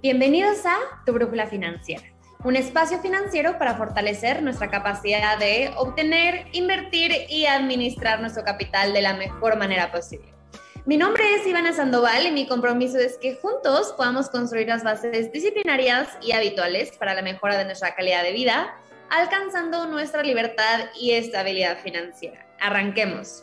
Bienvenidos 0.00 0.64
a 0.64 0.76
Tu 1.04 1.12
Brújula 1.12 1.48
Financiera, 1.48 2.04
un 2.44 2.54
espacio 2.54 3.00
financiero 3.00 3.58
para 3.58 3.74
fortalecer 3.74 4.44
nuestra 4.44 4.70
capacidad 4.70 5.36
de 5.38 5.72
obtener, 5.76 6.46
invertir 6.52 7.10
y 7.28 7.46
administrar 7.46 8.20
nuestro 8.20 8.44
capital 8.44 8.92
de 8.92 9.02
la 9.02 9.14
mejor 9.14 9.58
manera 9.58 9.90
posible. 9.90 10.32
Mi 10.86 10.96
nombre 10.96 11.24
es 11.34 11.44
Ivana 11.48 11.72
Sandoval 11.72 12.28
y 12.28 12.30
mi 12.30 12.46
compromiso 12.46 12.96
es 12.96 13.18
que 13.18 13.34
juntos 13.42 13.92
podamos 13.96 14.30
construir 14.30 14.68
las 14.68 14.84
bases 14.84 15.32
disciplinarias 15.32 16.08
y 16.22 16.30
habituales 16.30 16.96
para 16.96 17.14
la 17.14 17.22
mejora 17.22 17.58
de 17.58 17.64
nuestra 17.64 17.96
calidad 17.96 18.22
de 18.22 18.30
vida, 18.30 18.78
alcanzando 19.10 19.86
nuestra 19.86 20.22
libertad 20.22 20.90
y 20.94 21.10
estabilidad 21.14 21.78
financiera. 21.82 22.46
Arranquemos. 22.60 23.42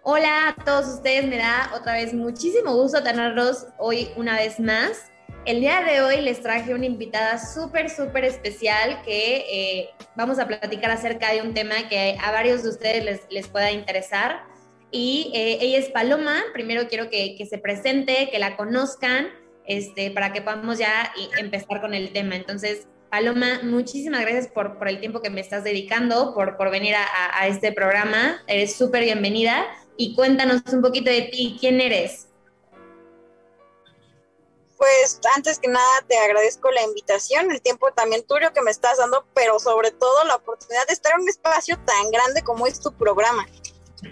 Hola 0.00 0.48
a 0.48 0.64
todos 0.64 0.86
ustedes, 0.86 1.26
me 1.26 1.36
da 1.36 1.70
otra 1.74 1.92
vez 1.92 2.14
muchísimo 2.14 2.74
gusto 2.74 3.02
tenerlos 3.02 3.66
hoy 3.76 4.08
una 4.16 4.36
vez 4.36 4.58
más. 4.58 5.10
El 5.46 5.60
día 5.60 5.82
de 5.82 6.00
hoy 6.00 6.22
les 6.22 6.40
traje 6.40 6.72
una 6.72 6.86
invitada 6.86 7.38
súper, 7.38 7.90
súper 7.90 8.24
especial 8.24 9.02
que 9.02 9.44
eh, 9.50 9.90
vamos 10.16 10.38
a 10.38 10.46
platicar 10.46 10.90
acerca 10.90 11.34
de 11.34 11.42
un 11.42 11.52
tema 11.52 11.86
que 11.90 12.16
a 12.22 12.32
varios 12.32 12.62
de 12.62 12.70
ustedes 12.70 13.04
les, 13.04 13.20
les 13.28 13.48
pueda 13.48 13.70
interesar. 13.70 14.46
Y 14.90 15.30
eh, 15.34 15.58
ella 15.60 15.78
es 15.80 15.90
Paloma. 15.90 16.42
Primero 16.54 16.88
quiero 16.88 17.10
que, 17.10 17.36
que, 17.36 17.44
se 17.44 17.58
presente, 17.58 18.30
que 18.32 18.38
la 18.38 18.56
conozcan, 18.56 19.28
este, 19.66 20.10
para 20.10 20.32
que 20.32 20.40
podamos 20.40 20.78
ya 20.78 21.12
empezar 21.38 21.82
con 21.82 21.92
el 21.92 22.10
tema. 22.14 22.36
Entonces, 22.36 22.88
Paloma, 23.10 23.60
muchísimas 23.64 24.22
gracias 24.22 24.48
por, 24.48 24.78
por 24.78 24.88
el 24.88 24.98
tiempo 24.98 25.20
que 25.20 25.28
me 25.28 25.42
estás 25.42 25.62
dedicando, 25.62 26.32
por, 26.32 26.56
por 26.56 26.70
venir 26.70 26.94
a, 26.94 27.04
a 27.38 27.48
este 27.48 27.70
programa. 27.70 28.42
Eres 28.46 28.76
súper 28.76 29.04
bienvenida. 29.04 29.66
Y 29.98 30.14
cuéntanos 30.14 30.62
un 30.72 30.80
poquito 30.80 31.10
de 31.10 31.22
ti, 31.22 31.58
¿quién 31.60 31.82
eres? 31.82 32.28
Pues 34.84 35.18
antes 35.34 35.58
que 35.58 35.68
nada 35.68 36.04
te 36.06 36.18
agradezco 36.18 36.70
la 36.70 36.82
invitación, 36.82 37.50
el 37.50 37.62
tiempo 37.62 37.90
también 37.92 38.22
tuyo 38.26 38.52
que 38.52 38.60
me 38.60 38.70
estás 38.70 38.98
dando, 38.98 39.24
pero 39.32 39.58
sobre 39.58 39.92
todo 39.92 40.24
la 40.24 40.34
oportunidad 40.34 40.86
de 40.86 40.92
estar 40.92 41.14
en 41.14 41.22
un 41.22 41.28
espacio 41.30 41.78
tan 41.86 42.10
grande 42.10 42.42
como 42.42 42.66
es 42.66 42.80
tu 42.80 42.92
programa. 42.92 43.46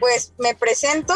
Pues 0.01 0.33
me 0.39 0.55
presento, 0.55 1.13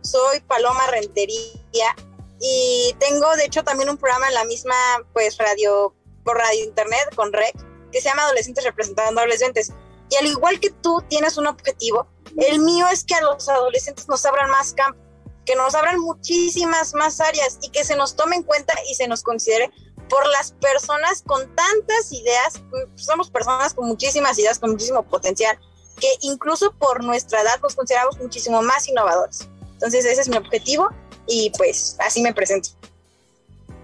soy 0.00 0.38
Paloma 0.42 0.86
Rentería 0.86 1.96
y 2.38 2.94
tengo 3.00 3.34
de 3.34 3.46
hecho 3.46 3.64
también 3.64 3.90
un 3.90 3.96
programa 3.96 4.28
en 4.28 4.34
la 4.34 4.44
misma 4.44 4.76
pues 5.12 5.38
radio, 5.38 5.92
por 6.22 6.36
radio 6.36 6.62
internet, 6.62 7.12
con 7.16 7.32
REC, 7.32 7.56
que 7.90 8.00
se 8.00 8.10
llama 8.10 8.22
Adolescentes 8.22 8.62
Representando 8.62 9.22
Adolescentes. 9.22 9.72
Y 10.08 10.14
al 10.14 10.26
igual 10.26 10.60
que 10.60 10.70
tú 10.70 11.02
tienes 11.08 11.36
un 11.36 11.48
objetivo, 11.48 12.06
el 12.36 12.60
mío 12.60 12.86
es 12.86 13.02
que 13.02 13.16
a 13.16 13.22
los 13.22 13.48
adolescentes 13.48 14.08
nos 14.08 14.24
abran 14.24 14.50
más 14.50 14.72
campo 14.72 15.09
que 15.50 15.56
nos 15.56 15.74
abran 15.74 15.98
muchísimas 15.98 16.94
más 16.94 17.20
áreas 17.20 17.58
y 17.60 17.70
que 17.70 17.82
se 17.82 17.96
nos 17.96 18.14
tome 18.14 18.36
en 18.36 18.44
cuenta 18.44 18.72
y 18.88 18.94
se 18.94 19.08
nos 19.08 19.24
considere 19.24 19.72
por 20.08 20.24
las 20.28 20.52
personas 20.52 21.24
con 21.26 21.40
tantas 21.56 22.12
ideas, 22.12 22.62
somos 22.94 23.30
personas 23.30 23.74
con 23.74 23.88
muchísimas 23.88 24.38
ideas, 24.38 24.60
con 24.60 24.70
muchísimo 24.70 25.02
potencial, 25.02 25.58
que 25.98 26.06
incluso 26.20 26.72
por 26.74 27.02
nuestra 27.02 27.40
edad 27.40 27.60
nos 27.60 27.74
consideramos 27.74 28.16
muchísimo 28.18 28.62
más 28.62 28.86
innovadores. 28.88 29.48
Entonces 29.72 30.04
ese 30.04 30.20
es 30.20 30.28
mi 30.28 30.36
objetivo 30.36 30.88
y 31.26 31.50
pues 31.58 31.96
así 31.98 32.22
me 32.22 32.32
presento. 32.32 32.68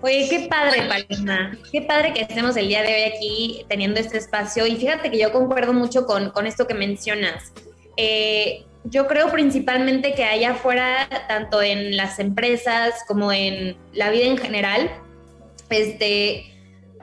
Oye, 0.02 0.28
qué 0.30 0.46
padre, 0.48 0.86
Paloma. 0.86 1.58
Qué 1.72 1.82
padre 1.82 2.14
que 2.14 2.20
estemos 2.20 2.56
el 2.56 2.68
día 2.68 2.82
de 2.82 2.94
hoy 2.94 3.02
aquí 3.02 3.66
teniendo 3.68 3.98
este 3.98 4.18
espacio. 4.18 4.68
Y 4.68 4.76
fíjate 4.76 5.10
que 5.10 5.18
yo 5.18 5.32
concuerdo 5.32 5.72
mucho 5.72 6.06
con, 6.06 6.30
con 6.30 6.46
esto 6.46 6.68
que 6.68 6.74
mencionas. 6.74 7.52
Eh, 7.96 8.66
yo 8.88 9.06
creo 9.06 9.30
principalmente 9.30 10.14
que 10.14 10.24
allá 10.24 10.52
afuera, 10.52 11.08
tanto 11.28 11.62
en 11.62 11.96
las 11.96 12.18
empresas 12.18 12.94
como 13.06 13.32
en 13.32 13.76
la 13.92 14.10
vida 14.10 14.26
en 14.26 14.38
general, 14.38 14.90
este, 15.70 16.44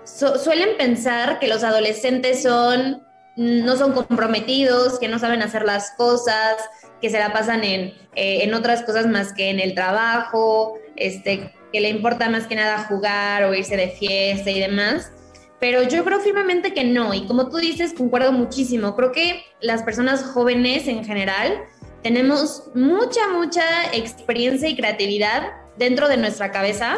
suelen 0.06 0.78
pensar 0.78 1.40
que 1.40 1.48
los 1.48 1.64
adolescentes 1.64 2.44
son, 2.44 3.04
no 3.36 3.76
son 3.76 3.94
comprometidos, 3.94 5.00
que 5.00 5.08
no 5.08 5.20
saben 5.20 5.42
hacer 5.42 5.64
las 5.64 5.92
cosas, 5.92 6.56
que 7.02 7.10
se 7.10 7.20
la 7.20 7.34
pasan 7.34 7.64
en, 7.64 7.94
eh, 8.16 8.44
en 8.44 8.54
otras 8.54 8.84
cosas 8.84 9.08
más 9.08 9.34
que 9.34 9.50
en 9.50 9.60
el 9.60 9.74
trabajo, 9.74 10.80
este, 10.96 11.54
que 11.74 11.82
le 11.82 11.90
importa 11.90 12.30
más 12.30 12.48
que 12.48 12.56
nada 12.56 12.86
jugar 12.86 13.44
o 13.44 13.54
irse 13.54 13.76
de 13.76 13.90
fiesta 13.90 14.50
y 14.52 14.60
demás. 14.60 15.12
Pero 15.64 15.82
yo 15.82 16.04
creo 16.04 16.20
firmemente 16.20 16.74
que 16.74 16.84
no, 16.84 17.14
y 17.14 17.26
como 17.26 17.48
tú 17.48 17.56
dices, 17.56 17.94
concuerdo 17.94 18.34
muchísimo. 18.34 18.98
Creo 18.98 19.14
que 19.14 19.46
las 19.62 19.82
personas 19.82 20.22
jóvenes 20.22 20.90
en 20.90 21.06
general 21.06 21.64
tenemos 22.02 22.70
mucha, 22.76 23.30
mucha 23.30 23.64
experiencia 23.94 24.68
y 24.68 24.76
creatividad 24.76 25.54
dentro 25.78 26.10
de 26.10 26.18
nuestra 26.18 26.52
cabeza 26.52 26.98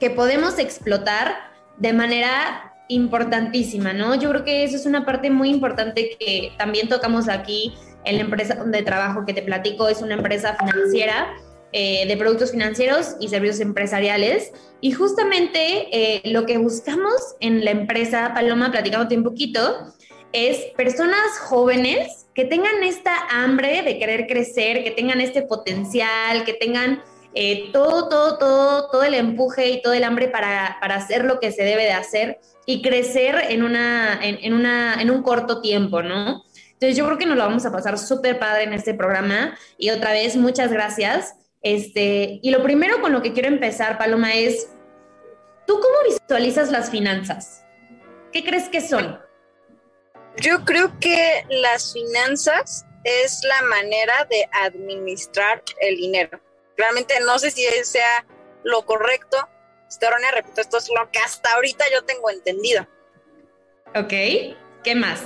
que 0.00 0.08
podemos 0.08 0.58
explotar 0.58 1.36
de 1.76 1.92
manera 1.92 2.72
importantísima, 2.88 3.92
¿no? 3.92 4.14
Yo 4.14 4.30
creo 4.30 4.44
que 4.44 4.64
eso 4.64 4.76
es 4.76 4.86
una 4.86 5.04
parte 5.04 5.28
muy 5.28 5.50
importante 5.50 6.16
que 6.18 6.54
también 6.56 6.88
tocamos 6.88 7.28
aquí 7.28 7.74
en 8.06 8.16
la 8.16 8.22
empresa 8.22 8.54
donde 8.54 8.80
trabajo, 8.84 9.26
que 9.26 9.34
te 9.34 9.42
platico, 9.42 9.90
es 9.90 10.00
una 10.00 10.14
empresa 10.14 10.54
financiera 10.54 11.28
eh, 11.78 12.06
de 12.06 12.16
productos 12.16 12.52
financieros 12.52 13.16
y 13.20 13.28
servicios 13.28 13.60
empresariales. 13.60 14.50
Y 14.80 14.92
justamente 14.92 15.88
eh, 15.92 16.22
lo 16.24 16.46
que 16.46 16.56
buscamos 16.56 17.36
en 17.40 17.66
la 17.66 17.70
empresa 17.70 18.32
Paloma, 18.32 18.70
platicándote 18.70 19.14
un 19.14 19.24
poquito, 19.24 19.92
es 20.32 20.56
personas 20.74 21.38
jóvenes 21.38 22.28
que 22.34 22.46
tengan 22.46 22.82
esta 22.82 23.14
hambre 23.28 23.82
de 23.82 23.98
querer 23.98 24.26
crecer, 24.26 24.84
que 24.84 24.92
tengan 24.92 25.20
este 25.20 25.42
potencial, 25.42 26.44
que 26.46 26.54
tengan 26.54 27.02
eh, 27.34 27.68
todo, 27.74 28.08
todo, 28.08 28.38
todo, 28.38 28.88
todo 28.88 29.04
el 29.04 29.12
empuje 29.12 29.68
y 29.68 29.82
todo 29.82 29.92
el 29.92 30.04
hambre 30.04 30.28
para, 30.28 30.78
para, 30.80 30.94
hacer 30.94 31.26
lo 31.26 31.40
que 31.40 31.52
se 31.52 31.62
debe 31.62 31.82
de 31.82 31.92
hacer 31.92 32.38
y 32.64 32.80
crecer 32.80 33.36
en, 33.50 33.62
una, 33.62 34.18
en, 34.22 34.54
una, 34.54 34.94
en 34.98 35.10
un 35.10 35.22
corto 35.22 35.60
tiempo, 35.60 36.02
¿no? 36.02 36.42
Entonces 36.72 36.96
yo 36.96 37.04
creo 37.04 37.18
que 37.18 37.26
nos 37.26 37.36
lo 37.36 37.44
vamos 37.44 37.66
a 37.66 37.70
pasar 37.70 37.98
súper 37.98 38.38
padre 38.38 38.64
en 38.64 38.72
este 38.72 38.94
programa 38.94 39.58
y 39.76 39.90
otra 39.90 40.12
vez 40.12 40.36
muchas 40.36 40.72
gracias. 40.72 41.34
Este, 41.62 42.38
y 42.42 42.50
lo 42.50 42.62
primero 42.62 43.00
con 43.00 43.12
lo 43.12 43.22
que 43.22 43.32
quiero 43.32 43.48
empezar, 43.48 43.98
Paloma, 43.98 44.34
es, 44.34 44.68
¿tú 45.66 45.80
cómo 45.80 45.94
visualizas 46.08 46.70
las 46.70 46.90
finanzas? 46.90 47.64
¿Qué 48.32 48.44
crees 48.44 48.68
que 48.68 48.80
son? 48.80 49.20
Yo 50.36 50.64
creo 50.64 50.98
que 51.00 51.44
las 51.48 51.92
finanzas 51.92 52.84
es 53.04 53.40
la 53.44 53.62
manera 53.62 54.26
de 54.28 54.48
administrar 54.52 55.62
el 55.80 55.96
dinero. 55.96 56.40
Realmente 56.76 57.14
no 57.20 57.38
sé 57.38 57.50
si 57.50 57.62
sea 57.84 58.26
lo 58.62 58.84
correcto. 58.84 59.36
Esteronia, 59.88 60.32
repito, 60.32 60.60
esto 60.60 60.76
es 60.76 60.90
lo 60.90 61.10
que 61.10 61.18
hasta 61.20 61.54
ahorita 61.54 61.84
yo 61.92 62.04
tengo 62.04 62.30
entendido. 62.30 62.86
Ok, 63.94 64.10
¿qué 64.82 64.94
más? 64.94 65.22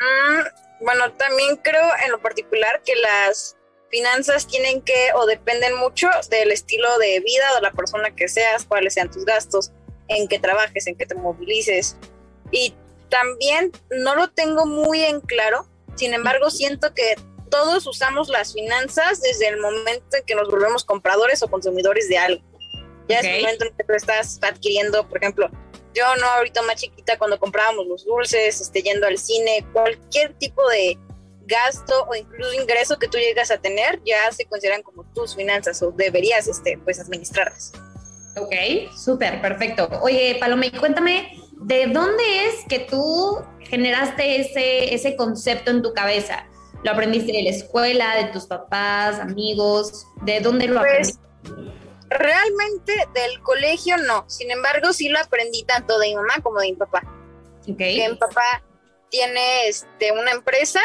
Mm, 0.00 0.84
bueno, 0.84 1.12
también 1.12 1.56
creo 1.56 1.88
en 2.04 2.10
lo 2.10 2.20
particular 2.20 2.82
que 2.84 2.96
las 2.96 3.56
finanzas 3.90 4.46
tienen 4.46 4.82
que 4.82 5.10
o 5.14 5.26
dependen 5.26 5.76
mucho 5.76 6.08
del 6.30 6.50
estilo 6.50 6.98
de 6.98 7.20
vida 7.20 7.54
de 7.54 7.60
la 7.62 7.72
persona 7.72 8.14
que 8.14 8.28
seas, 8.28 8.64
cuáles 8.64 8.94
sean 8.94 9.10
tus 9.10 9.24
gastos, 9.24 9.72
en 10.08 10.28
qué 10.28 10.38
trabajes, 10.38 10.86
en 10.86 10.96
qué 10.96 11.06
te 11.06 11.14
movilices. 11.14 11.96
Y 12.50 12.74
también 13.08 13.72
no 13.90 14.14
lo 14.14 14.28
tengo 14.28 14.66
muy 14.66 15.02
en 15.02 15.20
claro, 15.20 15.66
sin 15.94 16.14
embargo 16.14 16.50
siento 16.50 16.92
que 16.94 17.14
todos 17.50 17.86
usamos 17.86 18.28
las 18.28 18.52
finanzas 18.52 19.20
desde 19.22 19.48
el 19.48 19.60
momento 19.60 20.16
en 20.16 20.24
que 20.24 20.34
nos 20.34 20.48
volvemos 20.48 20.84
compradores 20.84 21.42
o 21.42 21.48
consumidores 21.48 22.08
de 22.08 22.18
algo. 22.18 22.42
Ya 23.08 23.20
es 23.20 23.24
el 23.24 23.42
momento 23.42 23.64
en 23.66 23.76
que 23.76 23.84
tú 23.84 23.92
estás 23.92 24.38
adquiriendo, 24.42 25.08
por 25.08 25.18
ejemplo, 25.18 25.48
yo 25.94 26.04
no 26.16 26.26
ahorita 26.26 26.60
más 26.62 26.76
chiquita 26.76 27.16
cuando 27.16 27.38
comprábamos 27.38 27.86
los 27.86 28.04
dulces, 28.04 28.60
este, 28.60 28.82
yendo 28.82 29.06
al 29.06 29.16
cine, 29.16 29.64
cualquier 29.72 30.34
tipo 30.34 30.68
de 30.68 30.98
gasto 31.46 32.06
o 32.08 32.14
incluso 32.14 32.52
ingreso 32.52 32.98
que 32.98 33.08
tú 33.08 33.18
llegas 33.18 33.50
a 33.50 33.58
tener 33.58 34.00
ya 34.04 34.30
se 34.32 34.44
consideran 34.46 34.82
como 34.82 35.04
tus 35.14 35.34
finanzas 35.36 35.80
o 35.82 35.92
deberías 35.92 36.46
este, 36.46 36.78
pues 36.84 37.00
administrarlas. 37.00 37.72
Ok, 38.36 38.52
súper, 38.94 39.40
perfecto. 39.40 39.88
Oye, 40.02 40.36
Paloma, 40.38 40.66
y 40.66 40.70
cuéntame, 40.72 41.40
¿de 41.52 41.86
dónde 41.86 42.46
es 42.46 42.64
que 42.68 42.80
tú 42.80 43.38
generaste 43.60 44.40
ese, 44.40 44.94
ese 44.94 45.16
concepto 45.16 45.70
en 45.70 45.82
tu 45.82 45.94
cabeza? 45.94 46.46
¿Lo 46.82 46.90
aprendiste 46.90 47.32
de 47.32 47.42
la 47.42 47.50
escuela, 47.50 48.14
de 48.16 48.24
tus 48.26 48.46
papás, 48.46 49.18
amigos? 49.18 50.06
¿De 50.22 50.40
dónde 50.40 50.68
lo 50.68 50.80
Pues, 50.80 51.18
aprendiste? 51.42 51.76
Realmente 52.08 52.92
del 53.14 53.40
colegio 53.42 53.96
no, 53.96 54.24
sin 54.28 54.50
embargo 54.50 54.92
sí 54.92 55.08
lo 55.08 55.18
aprendí 55.18 55.64
tanto 55.64 55.98
de 55.98 56.08
mi 56.08 56.14
mamá 56.14 56.34
como 56.42 56.60
de 56.60 56.68
mi 56.68 56.76
papá. 56.76 57.02
Ok, 57.68 57.78
que 57.78 58.06
mi 58.08 58.16
papá 58.16 58.62
tiene 59.10 59.66
este, 59.66 60.12
una 60.12 60.30
empresa 60.30 60.80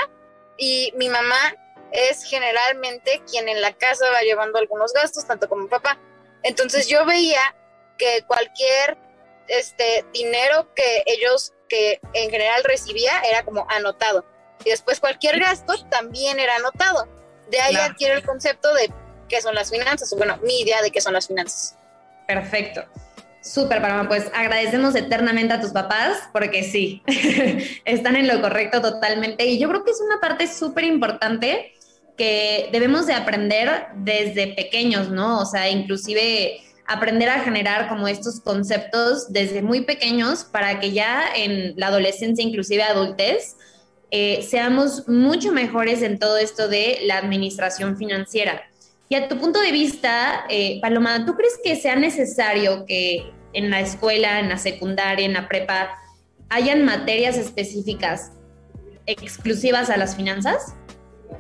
y 0.62 0.94
mi 0.96 1.10
mamá 1.10 1.56
es 1.92 2.24
generalmente 2.24 3.24
quien 3.30 3.50
en 3.50 3.62
la 3.62 3.74
casa 3.74 4.06
va 4.12 4.22
llevando 4.22 4.60
algunos 4.60 4.94
gastos, 4.94 5.26
tanto 5.26 5.50
como 5.50 5.64
mi 5.64 5.68
papá. 5.68 5.98
Entonces 6.44 6.88
yo 6.88 7.04
veía 7.04 7.42
que 7.98 8.24
cualquier 8.28 8.96
este, 9.48 10.06
dinero 10.14 10.72
que 10.76 11.02
ellos, 11.08 11.52
que 11.68 12.00
en 12.14 12.30
general 12.30 12.64
recibía, 12.64 13.20
era 13.22 13.44
como 13.44 13.66
anotado. 13.72 14.24
Y 14.64 14.70
después 14.70 15.00
cualquier 15.00 15.40
gasto 15.40 15.74
también 15.90 16.40
era 16.40 16.56
anotado. 16.58 17.08
De 17.50 17.60
ahí 17.60 17.74
Claro. 17.74 17.92
adquiero 17.94 18.14
el 18.14 18.24
concepto 18.24 18.72
de 18.76 18.92
qué 19.28 19.42
son 19.42 19.56
las 19.56 19.72
finanzas, 19.72 20.14
o 20.14 20.16
bueno, 20.18 20.38
mi 20.44 20.62
idea 20.62 20.84
de 20.84 20.92
qué 20.92 21.02
son 21.02 21.14
las 21.14 21.26
finanzas. 21.28 21.76
perfecto. 22.28 22.86
Súper, 23.42 23.82
Paloma. 23.82 24.08
Pues 24.08 24.26
agradecemos 24.34 24.96
eternamente 24.96 25.54
a 25.54 25.62
tus 25.62 25.72
papás 25.72 26.30
porque 26.32 26.64
sí, 26.64 27.02
están 27.86 28.16
en 28.16 28.28
lo 28.28 28.40
correcto 28.42 28.82
totalmente. 28.82 29.46
Y 29.46 29.60
yo 29.60 29.68
creo 29.68 29.84
que 29.84 29.92
es 29.92 30.02
una 30.02 30.20
parte 30.20 30.48
súper 30.48 30.84
importante 30.84 31.74
que 32.18 32.70
debemos 32.72 33.08
de 33.08 33.14
aprender 33.14 33.88
desde 33.96 34.54
pequeños, 34.54 35.10
¿no? 35.10 35.40
O 35.40 35.46
sea, 35.46 35.70
inclusive 35.70 36.62
aprender 36.86 37.30
a 37.30 37.40
generar 37.40 37.88
como 37.90 38.08
estos 38.08 38.40
conceptos 38.42 39.32
desde 39.32 39.62
muy 39.62 39.82
pequeños 39.82 40.44
para 40.44 40.80
que 40.80 40.92
ya 40.92 41.24
en 41.36 41.74
la 41.78 41.88
adolescencia, 41.88 42.44
inclusive 42.44 42.84
adultez, 42.84 43.56
eh, 44.12 44.46
seamos 44.48 45.08
mucho 45.08 45.52
mejores 45.52 46.02
en 46.02 46.20
todo 46.20 46.38
esto 46.38 46.68
de 46.68 47.00
la 47.04 47.18
administración 47.18 47.98
financiera. 47.98 48.62
Y 49.12 49.16
a 49.16 49.28
tu 49.28 49.38
punto 49.38 49.60
de 49.60 49.74
vista, 49.74 50.46
eh, 50.48 50.80
Paloma, 50.80 51.26
¿tú 51.26 51.36
crees 51.36 51.60
que 51.62 51.76
sea 51.76 51.98
necesario 51.98 52.86
que 52.86 53.30
en 53.52 53.70
la 53.70 53.82
escuela, 53.82 54.40
en 54.40 54.48
la 54.48 54.58
secundaria, 54.58 55.26
en 55.26 55.34
la 55.34 55.50
prepa, 55.50 56.00
hayan 56.48 56.86
materias 56.86 57.36
específicas 57.36 58.32
exclusivas 59.06 59.90
a 59.90 59.98
las 59.98 60.16
finanzas? 60.16 60.76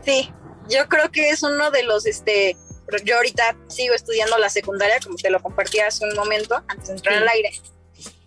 Sí, 0.03 0.29
yo 0.67 0.89
creo 0.89 1.11
que 1.11 1.29
es 1.29 1.43
uno 1.43 1.71
de 1.71 1.83
los, 1.83 2.05
este, 2.05 2.57
yo 3.05 3.15
ahorita 3.15 3.55
sigo 3.69 3.93
estudiando 3.93 4.37
la 4.37 4.49
secundaria, 4.49 4.97
como 5.01 5.15
te 5.15 5.29
lo 5.29 5.41
compartí 5.41 5.79
hace 5.79 6.03
un 6.03 6.13
momento, 6.13 6.61
antes 6.67 6.89
de 6.89 6.95
entrar 6.95 7.15
Sí. 7.15 7.21
al 7.21 7.29
aire. 7.29 7.51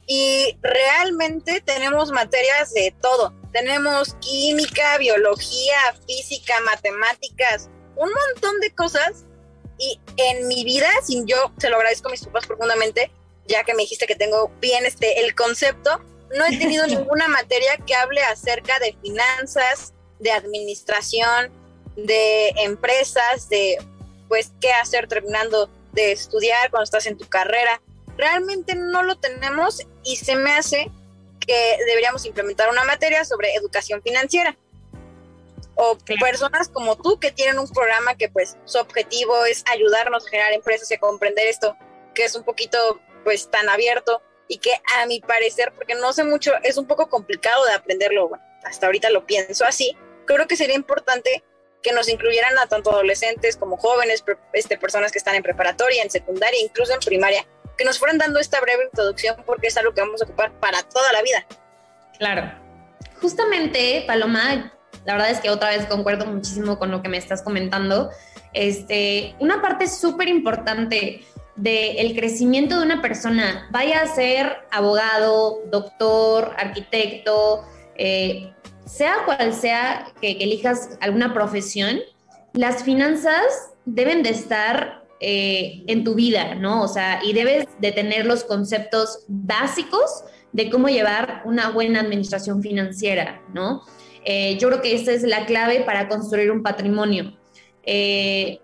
Y 0.06 0.56
realmente 0.62 1.60
tenemos 1.60 2.10
materias 2.12 2.72
de 2.72 2.94
todo. 3.02 3.34
Tenemos 3.52 4.14
química, 4.22 4.96
biología, 4.96 5.76
física, 6.06 6.54
matemáticas, 6.64 7.68
un 7.96 8.08
montón 8.10 8.58
de 8.60 8.70
cosas. 8.74 9.26
Y 9.78 9.98
en 10.16 10.46
mi 10.46 10.64
vida, 10.64 10.88
sin 11.04 11.26
yo 11.26 11.52
se 11.58 11.68
lo 11.68 11.76
agradezco 11.76 12.08
a 12.08 12.12
mis 12.12 12.24
papás 12.24 12.46
profundamente, 12.46 13.10
ya 13.46 13.64
que 13.64 13.74
me 13.74 13.82
dijiste 13.82 14.06
que 14.06 14.14
tengo 14.14 14.50
bien 14.60 14.86
este 14.86 15.20
el 15.20 15.34
concepto, 15.34 16.00
no 16.36 16.44
he 16.46 16.56
tenido 16.58 16.86
ninguna 16.88 17.28
materia 17.28 17.76
que 17.86 17.94
hable 17.94 18.22
acerca 18.22 18.78
de 18.78 18.96
finanzas, 19.02 19.92
de 20.18 20.32
administración, 20.32 21.52
de 21.96 22.50
empresas, 22.58 23.48
de 23.48 23.78
pues 24.28 24.52
qué 24.60 24.72
hacer 24.72 25.06
terminando 25.06 25.68
de 25.92 26.12
estudiar 26.12 26.70
cuando 26.70 26.84
estás 26.84 27.06
en 27.06 27.16
tu 27.16 27.26
carrera. 27.28 27.80
Realmente 28.16 28.74
no 28.74 29.02
lo 29.02 29.16
tenemos 29.16 29.82
y 30.02 30.16
se 30.16 30.36
me 30.36 30.52
hace 30.52 30.90
que 31.40 31.76
deberíamos 31.86 32.24
implementar 32.24 32.70
una 32.70 32.84
materia 32.84 33.24
sobre 33.24 33.54
educación 33.54 34.02
financiera. 34.02 34.56
O 35.76 35.98
Claro. 35.98 36.20
personas 36.20 36.68
como 36.68 36.96
tú 36.96 37.18
que 37.18 37.32
tienen 37.32 37.58
un 37.58 37.68
programa 37.68 38.14
que 38.16 38.28
pues 38.28 38.56
su 38.64 38.78
objetivo 38.78 39.44
es 39.44 39.64
ayudarnos 39.70 40.26
a 40.26 40.30
generar 40.30 40.52
empresas 40.52 40.90
y 40.90 40.94
a 40.94 41.00
comprender 41.00 41.46
esto, 41.46 41.76
que 42.14 42.24
es 42.24 42.34
un 42.34 42.44
poquito 42.44 43.00
pues 43.24 43.50
tan 43.50 43.68
abierto 43.68 44.22
y 44.48 44.58
que 44.58 44.70
a 44.96 45.06
mi 45.06 45.20
parecer, 45.20 45.72
porque 45.74 45.94
no 45.94 46.12
sé 46.12 46.24
mucho, 46.24 46.52
es 46.62 46.76
un 46.76 46.86
poco 46.86 47.08
complicado 47.08 47.64
de 47.64 47.72
aprenderlo, 47.72 48.28
bueno, 48.28 48.44
hasta 48.62 48.86
ahorita 48.86 49.10
lo 49.10 49.26
pienso 49.26 49.64
así, 49.64 49.96
creo 50.26 50.46
que 50.46 50.56
sería 50.56 50.76
importante 50.76 51.42
que 51.82 51.92
nos 51.92 52.08
incluyeran 52.08 52.58
a 52.58 52.66
tanto 52.66 52.90
adolescentes 52.90 53.56
como 53.56 53.76
jóvenes, 53.76 54.24
este, 54.52 54.78
personas 54.78 55.12
que 55.12 55.18
están 55.18 55.34
en 55.34 55.42
preparatoria, 55.42 56.02
en 56.02 56.10
secundaria, 56.10 56.60
incluso 56.60 56.92
en 56.94 57.00
primaria, 57.00 57.46
que 57.76 57.84
nos 57.84 57.98
fueran 57.98 58.18
dando 58.18 58.38
esta 58.40 58.60
breve 58.60 58.84
introducción 58.84 59.42
porque 59.44 59.66
es 59.66 59.76
algo 59.76 59.92
que 59.92 60.00
vamos 60.00 60.22
a 60.22 60.24
ocupar 60.24 60.52
para 60.60 60.82
toda 60.82 61.12
la 61.12 61.22
vida. 61.22 61.46
Claro. 62.18 62.52
Justamente, 63.20 64.04
Paloma, 64.06 64.73
la 65.04 65.14
verdad 65.14 65.30
es 65.30 65.40
que 65.40 65.50
otra 65.50 65.70
vez 65.70 65.86
concuerdo 65.86 66.26
muchísimo 66.26 66.78
con 66.78 66.90
lo 66.90 67.02
que 67.02 67.08
me 67.08 67.18
estás 67.18 67.42
comentando. 67.42 68.10
Este, 68.52 69.34
una 69.40 69.60
parte 69.60 69.88
súper 69.88 70.28
importante 70.28 71.24
del 71.56 72.16
crecimiento 72.16 72.78
de 72.78 72.84
una 72.84 73.00
persona, 73.00 73.68
vaya 73.70 74.00
a 74.00 74.06
ser 74.06 74.56
abogado, 74.70 75.62
doctor, 75.70 76.52
arquitecto, 76.58 77.64
eh, 77.96 78.52
sea 78.86 79.18
cual 79.24 79.52
sea 79.52 80.06
que, 80.20 80.32
elijas 80.32 80.90
alguna 81.00 81.32
profesión, 81.32 82.00
las 82.52 82.82
finanzas 82.82 83.70
deben 83.84 84.22
de 84.22 84.30
estar 84.30 85.04
eh, 85.20 85.84
en 85.86 86.04
tu 86.04 86.14
vida, 86.14 86.54
¿no? 86.54 86.82
O 86.82 86.88
sea, 86.88 87.20
y 87.22 87.32
debes 87.32 87.66
de 87.80 87.92
tener 87.92 88.26
los 88.26 88.44
conceptos 88.44 89.24
básicos 89.28 90.24
de 90.52 90.70
cómo 90.70 90.88
llevar 90.88 91.42
una 91.44 91.70
buena 91.70 92.00
administración 92.00 92.62
financiera, 92.62 93.40
¿no? 93.52 93.82
Eh, 94.24 94.56
yo 94.58 94.68
creo 94.68 94.80
que 94.80 94.94
esta 94.94 95.12
es 95.12 95.22
la 95.22 95.46
clave 95.46 95.80
para 95.80 96.08
construir 96.08 96.50
un 96.50 96.62
patrimonio. 96.62 97.36
Eh, 97.84 98.58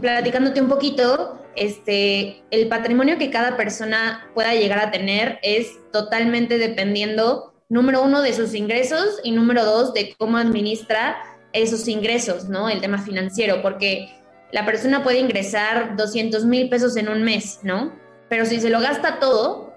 platicándote 0.00 0.60
un 0.60 0.68
poquito, 0.68 1.40
este, 1.56 2.42
el 2.50 2.68
patrimonio 2.68 3.18
que 3.18 3.30
cada 3.30 3.56
persona 3.56 4.30
pueda 4.34 4.54
llegar 4.54 4.78
a 4.78 4.90
tener 4.90 5.38
es 5.42 5.78
totalmente 5.92 6.58
dependiendo, 6.58 7.54
número 7.68 8.02
uno, 8.02 8.22
de 8.22 8.32
sus 8.32 8.54
ingresos 8.54 9.20
y 9.22 9.32
número 9.32 9.64
dos, 9.64 9.94
de 9.94 10.14
cómo 10.18 10.38
administra 10.38 11.16
esos 11.52 11.86
ingresos, 11.88 12.48
¿no? 12.48 12.68
El 12.68 12.80
tema 12.80 12.98
financiero, 12.98 13.62
porque 13.62 14.08
la 14.52 14.64
persona 14.64 15.02
puede 15.02 15.18
ingresar 15.18 15.96
200 15.96 16.44
mil 16.44 16.68
pesos 16.68 16.96
en 16.96 17.08
un 17.08 17.22
mes, 17.22 17.60
¿no? 17.62 17.92
Pero 18.28 18.46
si 18.46 18.60
se 18.60 18.70
lo 18.70 18.80
gasta 18.80 19.18
todo, 19.18 19.74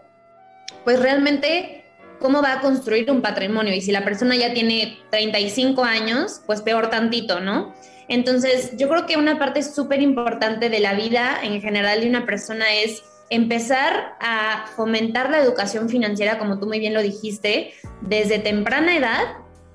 pues 0.84 1.00
realmente, 1.00 1.77
¿cómo 2.20 2.42
va 2.42 2.54
a 2.54 2.62
construir 2.62 3.10
un 3.12 3.22
patrimonio? 3.22 3.74
Y 3.74 3.82
si 3.82 3.92
la 3.92 4.04
persona 4.04 4.36
ya 4.36 4.54
tiene 4.54 5.00
35 5.12 5.84
años, 5.84 6.42
pues 6.46 6.62
peor 6.62 6.90
tantito, 6.90 7.40
¿no? 7.40 7.74
Entonces, 8.08 8.72
yo 8.78 8.88
creo 8.88 9.06
que 9.06 9.18
una 9.18 9.38
parte 9.38 9.64
súper 9.64 10.02
importante 10.02 10.70
de 10.70 10.80
la 10.80 10.94
vida 10.94 11.40
en 11.44 11.62
general 11.62 12.02
de 12.02 12.10
una 12.10 12.26
persona 12.26 12.66
es 12.74 13.04
empezar 13.30 14.16
a 14.22 14.66
fomentar 14.76 15.30
la 15.30 15.40
educación 15.40 15.90
financiera, 15.90 16.40
como 16.40 16.60
tú 16.60 16.68
muy 16.68 16.80
bien 16.80 16.94
lo 16.94 17.02
dijiste, 17.02 17.74
desde 18.02 18.40
temprana 18.40 18.96
edad 18.96 19.24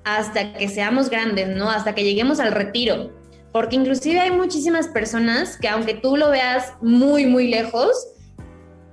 hasta 0.03 0.53
que 0.53 0.67
seamos 0.67 1.09
grandes, 1.09 1.49
¿no? 1.49 1.69
Hasta 1.69 1.93
que 1.93 2.03
lleguemos 2.03 2.39
al 2.39 2.51
retiro. 2.51 3.11
Porque 3.51 3.75
inclusive 3.75 4.19
hay 4.19 4.31
muchísimas 4.31 4.87
personas 4.87 5.57
que 5.57 5.69
aunque 5.69 5.93
tú 5.93 6.17
lo 6.17 6.31
veas 6.31 6.73
muy, 6.81 7.27
muy 7.27 7.47
lejos, 7.47 7.91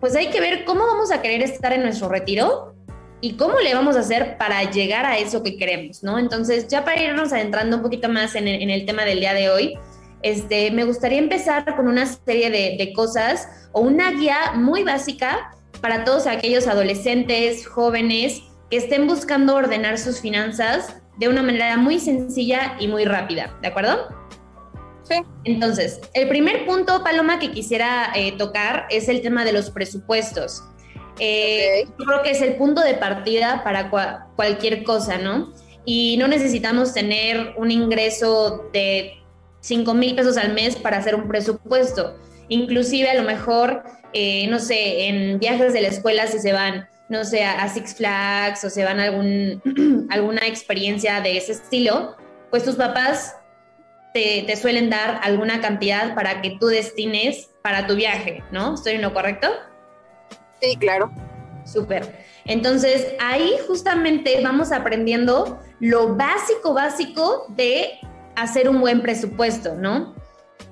pues 0.01 0.15
hay 0.15 0.29
que 0.29 0.41
ver 0.41 0.65
cómo 0.65 0.87
vamos 0.87 1.11
a 1.11 1.23
querer 1.23 1.43
estar 1.43 1.73
en 1.73 1.83
nuestro 1.83 2.09
retiro 2.11 2.75
y 3.21 3.35
cómo 3.35 3.59
le 3.61 3.75
vamos 3.75 3.97
a 3.97 4.01
hacer 4.01 4.39
para 4.39 4.71
llegar 4.71 5.05
a 5.05 5.19
eso 5.19 5.43
que 5.43 5.57
queremos, 5.57 6.03
¿no? 6.03 6.19
Entonces, 6.19 6.69
ya 6.69 6.85
para 6.85 7.03
irnos 7.03 7.33
adentrando 7.33 7.77
un 7.77 7.83
poquito 7.83 8.09
más 8.09 8.35
en 8.35 8.49
el, 8.49 8.63
en 8.63 8.71
el 8.71 8.87
tema 8.87 9.05
del 9.05 9.21
día 9.21 9.35
de 9.35 9.51
hoy, 9.51 9.79
este, 10.23 10.71
me 10.71 10.85
gustaría 10.85 11.19
empezar 11.19 11.77
con 11.77 11.89
una 11.89 12.07
serie 12.07 12.51
de, 12.51 12.77
de 12.79 12.93
cosas 12.93 13.49
o 13.73 13.81
una 13.81 14.11
guía 14.11 14.53
muy 14.55 14.85
básica 14.85 15.57
para 15.81 16.05
todos 16.05 16.27
aquellos 16.27 16.67
adolescentes, 16.67 17.67
jóvenes 17.67 18.43
que 18.71 18.77
estén 18.77 19.07
buscando 19.07 19.55
ordenar 19.55 19.99
sus 19.99 20.21
finanzas 20.21 20.97
de 21.19 21.29
una 21.29 21.43
manera 21.43 21.77
muy 21.77 21.99
sencilla 21.99 22.77
y 22.79 22.89
muy 22.89 23.05
rápida, 23.05 23.57
¿de 23.61 23.69
acuerdo? 23.69 24.09
Sí. 25.03 25.17
Entonces, 25.45 26.01
el 26.15 26.29
primer 26.29 26.65
punto, 26.67 27.03
Paloma, 27.03 27.39
que 27.39 27.51
quisiera 27.51 28.13
eh, 28.15 28.33
tocar 28.39 28.87
es 28.91 29.09
el 29.09 29.23
tema 29.23 29.45
de 29.45 29.53
los 29.53 29.71
presupuestos. 29.71 30.63
Eh. 31.21 31.85
Yo 31.99 32.05
creo 32.05 32.23
que 32.23 32.31
es 32.31 32.41
el 32.43 32.57
punto 32.57 32.81
de 32.83 32.95
partida 32.95 33.63
para 33.63 33.91
cua- 33.91 34.27
cualquier 34.37 34.83
cosa, 34.83 35.19
¿no? 35.19 35.53
Y 35.85 36.17
no 36.19 36.29
necesitamos 36.29 36.93
tener 36.95 37.55
un 37.57 37.71
ingreso 37.71 38.69
de 38.73 39.13
5 39.61 39.95
mil 39.95 40.15
pesos 40.15 40.37
al 40.37 40.53
mes 40.55 40.77
para 40.77 40.97
hacer 40.99 41.15
un 41.15 41.29
presupuesto. 41.29 42.17
Inclusive 42.49 43.11
a 43.11 43.15
lo 43.15 43.23
mejor, 43.23 43.83
eh, 44.13 44.47
no 44.49 44.59
sé, 44.59 45.07
en 45.09 45.39
viajes 45.39 45.73
de 45.73 45.83
la 45.83 45.89
escuela 45.89 46.27
si 46.27 46.39
se 46.39 46.53
van, 46.53 46.89
no 47.09 47.25
sé, 47.25 47.45
a 47.45 47.69
Six 47.69 47.95
Flags 47.95 48.65
o 48.65 48.71
se 48.71 48.85
van 48.85 48.99
a 49.01 49.05
algún, 49.05 50.07
alguna 50.11 50.47
experiencia 50.47 51.21
de 51.21 51.37
ese 51.37 51.53
estilo, 51.53 52.17
pues 52.51 52.65
tus 52.65 52.77
papás 52.77 53.37
te, 54.15 54.43
te 54.47 54.57
suelen 54.57 54.91
dar 54.91 55.21
alguna 55.23 55.61
cantidad 55.61 56.15
para 56.15 56.41
que 56.43 56.57
tú 56.59 56.67
destines 56.67 57.51
para 57.63 57.87
tu 57.87 57.95
viaje, 57.95 58.43
¿no? 58.51 58.75
¿Estoy 58.75 58.95
en 58.95 59.03
lo 59.03 59.13
correcto? 59.15 59.49
Sí, 60.61 60.77
claro. 60.77 61.11
Súper. 61.65 62.25
Entonces, 62.47 63.15
ahí 63.21 63.55
justamente 63.67 64.41
vamos 64.43 64.73
aprendiendo 64.73 65.61
lo 65.79 66.17
básico, 66.17 66.75
básico 66.75 67.47
de 67.51 67.99
hacer 68.37 68.69
un 68.69 68.81
buen 68.81 69.03
presupuesto, 69.03 69.75
¿no? 69.75 70.15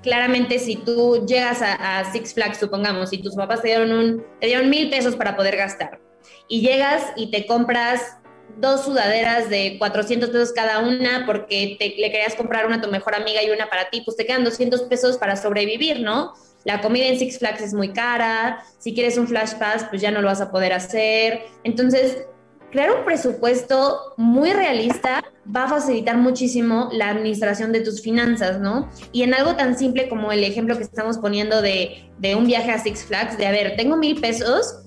Claramente, 0.03 0.59
si 0.59 0.77
tú 0.77 1.27
llegas 1.27 1.61
a, 1.63 2.05
Six 2.13 2.35
Flags, 2.35 2.59
supongamos, 2.59 3.13
y 3.13 3.19
tus 3.23 3.35
papás 3.35 3.63
te 3.63 3.69
dieron, 3.69 3.93
un, 3.93 4.27
te 4.41 4.47
dieron 4.47 4.71
mil 4.71 4.91
pesos 4.91 5.17
para 5.17 5.37
poder 5.37 5.57
gastar, 5.57 6.01
y 6.49 6.61
llegas 6.61 7.03
y 7.17 7.31
te 7.31 7.47
compras 7.47 8.19
dos 8.57 8.85
sudaderas 8.85 9.49
de 9.51 9.77
400 9.79 10.31
pesos 10.31 10.53
cada 10.53 10.81
una 10.81 11.25
porque 11.27 11.77
te, 11.79 11.95
le 12.01 12.11
querías 12.11 12.35
comprar 12.35 12.67
una 12.67 12.77
a 12.77 12.81
tu 12.81 12.91
mejor 12.91 13.15
amiga 13.15 13.43
y 13.43 13.51
una 13.51 13.69
para 13.69 13.91
ti, 13.91 14.03
pues 14.05 14.17
te 14.17 14.27
quedan 14.27 14.45
200 14.45 14.83
pesos 14.83 15.19
para 15.19 15.37
sobrevivir, 15.37 16.01
¿no? 16.01 16.35
La 16.65 16.81
comida 16.81 17.07
en 17.07 17.19
Six 17.19 17.39
Flags 17.39 17.61
es 17.61 17.75
muy 17.75 17.93
cara, 17.93 18.65
si 18.79 18.95
quieres 18.95 19.17
un 19.17 19.29
Flash 19.29 19.55
Pass, 19.55 19.87
pues 19.89 20.03
ya 20.03 20.11
no 20.11 20.21
lo 20.21 20.29
vas 20.29 20.41
a 20.41 20.51
poder 20.51 20.73
hacer. 20.73 21.43
Entonces, 21.63 22.27
crear 22.71 22.91
un 22.91 23.05
presupuesto 23.05 24.15
muy 24.17 24.53
realista 24.53 25.25
va 25.55 25.65
a 25.65 25.69
facilitar 25.69 26.17
muchísimo 26.17 26.89
la 26.93 27.11
administración 27.11 27.73
de 27.73 27.81
tus 27.81 28.03
finanzas, 28.03 28.61
¿no? 28.61 28.91
Y 29.13 29.23
en 29.23 29.35
algo 29.35 29.57
tan 29.57 29.79
simple 29.79 30.09
como 30.09 30.33
el 30.33 30.45
ejemplo 30.45 30.77
que 30.77 30.83
estamos 30.83 31.19
poniendo 31.19 31.63
de, 31.63 32.11
de 32.19 32.35
un 32.35 32.47
viaje 32.47 32.71
a 32.71 32.79
Six 32.79 33.05
Flags, 33.05 33.39
de, 33.39 33.47
a 33.47 33.51
ver, 33.51 33.77
tengo 33.77 33.97
mil 33.97 34.21
pesos, 34.21 34.81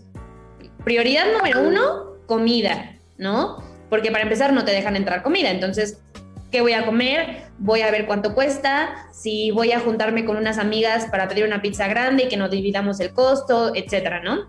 prioridad 0.84 1.32
número 1.34 1.62
uno, 1.62 2.18
comida, 2.27 3.00
¿no? 3.21 3.63
Porque 3.89 4.11
para 4.11 4.23
empezar 4.23 4.51
no 4.51 4.65
te 4.65 4.71
dejan 4.71 4.97
entrar 4.97 5.21
comida, 5.23 5.51
entonces 5.51 6.01
qué 6.51 6.59
voy 6.59 6.73
a 6.73 6.85
comer, 6.85 7.43
voy 7.59 7.81
a 7.81 7.91
ver 7.91 8.05
cuánto 8.05 8.33
cuesta, 8.33 9.07
si 9.13 9.51
voy 9.51 9.71
a 9.71 9.79
juntarme 9.79 10.25
con 10.25 10.35
unas 10.35 10.57
amigas 10.57 11.05
para 11.09 11.29
pedir 11.29 11.45
una 11.45 11.61
pizza 11.61 11.87
grande 11.87 12.23
y 12.23 12.27
que 12.27 12.35
nos 12.35 12.51
dividamos 12.51 12.99
el 12.99 13.13
costo, 13.13 13.73
etcétera, 13.73 14.21
¿no? 14.21 14.47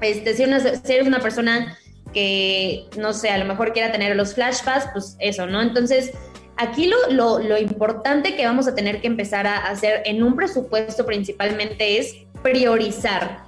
Este, 0.00 0.34
si, 0.34 0.44
eres 0.44 1.06
una 1.06 1.20
persona 1.20 1.76
que, 2.14 2.86
no 2.96 3.12
sé, 3.12 3.30
a 3.30 3.38
lo 3.38 3.44
mejor 3.44 3.72
quiera 3.72 3.92
tener 3.92 4.16
los 4.16 4.34
flashbacks, 4.34 4.88
pues 4.92 5.16
eso, 5.18 5.46
¿no? 5.46 5.60
Entonces, 5.60 6.12
aquí 6.56 6.86
lo, 6.86 6.96
lo, 7.10 7.40
lo 7.40 7.58
importante 7.58 8.36
que 8.36 8.46
vamos 8.46 8.68
a 8.68 8.74
tener 8.74 9.02
que 9.02 9.08
empezar 9.08 9.46
a 9.46 9.66
hacer 9.66 10.02
en 10.06 10.22
un 10.22 10.34
presupuesto 10.34 11.04
principalmente 11.04 11.98
es 11.98 12.14
priorizar. 12.42 13.47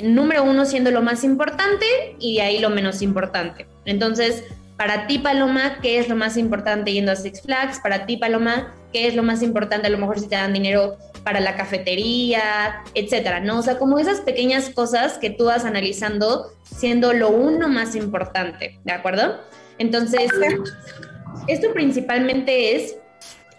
Número 0.00 0.44
uno 0.44 0.64
siendo 0.64 0.90
lo 0.90 1.02
más 1.02 1.24
importante 1.24 2.16
y 2.18 2.36
de 2.36 2.42
ahí 2.42 2.58
lo 2.58 2.70
menos 2.70 3.02
importante. 3.02 3.66
Entonces, 3.84 4.44
para 4.76 5.06
ti, 5.06 5.18
Paloma, 5.18 5.78
¿qué 5.80 5.98
es 5.98 6.08
lo 6.08 6.16
más 6.16 6.36
importante 6.36 6.92
yendo 6.92 7.12
a 7.12 7.16
Six 7.16 7.42
Flags? 7.42 7.80
Para 7.80 8.06
ti, 8.06 8.16
Paloma, 8.16 8.74
¿qué 8.92 9.06
es 9.06 9.14
lo 9.14 9.22
más 9.22 9.42
importante? 9.42 9.86
A 9.86 9.90
lo 9.90 9.98
mejor 9.98 10.18
si 10.18 10.28
te 10.28 10.36
dan 10.36 10.52
dinero 10.52 10.96
para 11.22 11.38
la 11.38 11.54
cafetería, 11.54 12.82
etcétera, 12.94 13.38
¿no? 13.38 13.58
O 13.58 13.62
sea, 13.62 13.78
como 13.78 13.98
esas 13.98 14.20
pequeñas 14.22 14.70
cosas 14.70 15.18
que 15.18 15.30
tú 15.30 15.44
vas 15.44 15.64
analizando 15.64 16.52
siendo 16.64 17.12
lo 17.12 17.30
uno 17.30 17.68
más 17.68 17.94
importante, 17.94 18.80
¿de 18.82 18.92
acuerdo? 18.92 19.40
Entonces, 19.78 20.30
esto 21.46 21.72
principalmente 21.72 22.74
es 22.74 22.96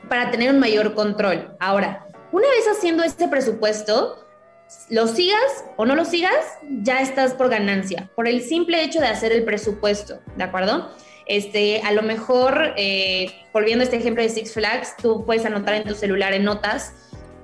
para 0.10 0.30
tener 0.30 0.52
un 0.52 0.60
mayor 0.60 0.94
control. 0.94 1.56
Ahora, 1.60 2.06
una 2.34 2.48
vez 2.48 2.68
haciendo 2.70 3.04
este 3.04 3.28
presupuesto, 3.28 4.23
lo 4.90 5.08
sigas 5.08 5.66
o 5.78 5.86
no 5.86 5.96
lo 5.96 6.06
sigas, 6.06 6.34
ya 6.82 7.02
estás 7.02 7.34
por 7.34 7.50
ganancia, 7.50 8.10
por 8.16 8.28
el 8.28 8.42
simple 8.42 8.84
hecho 8.84 9.00
de 9.00 9.08
hacer 9.08 9.32
el 9.32 9.44
presupuesto, 9.44 10.20
¿de 10.36 10.44
acuerdo? 10.44 10.90
Este, 11.26 11.82
a 11.82 11.92
lo 11.92 12.02
mejor, 12.02 12.74
eh, 12.76 13.32
volviendo 13.54 13.82
a 13.82 13.86
este 13.86 13.98
ejemplo 13.98 14.22
de 14.22 14.30
Six 14.30 14.54
Flags, 14.54 14.96
tú 15.02 15.26
puedes 15.26 15.46
anotar 15.46 15.76
en 15.76 15.84
tu 15.86 15.96
celular 15.96 16.34
en 16.34 16.44
notas, 16.44 16.94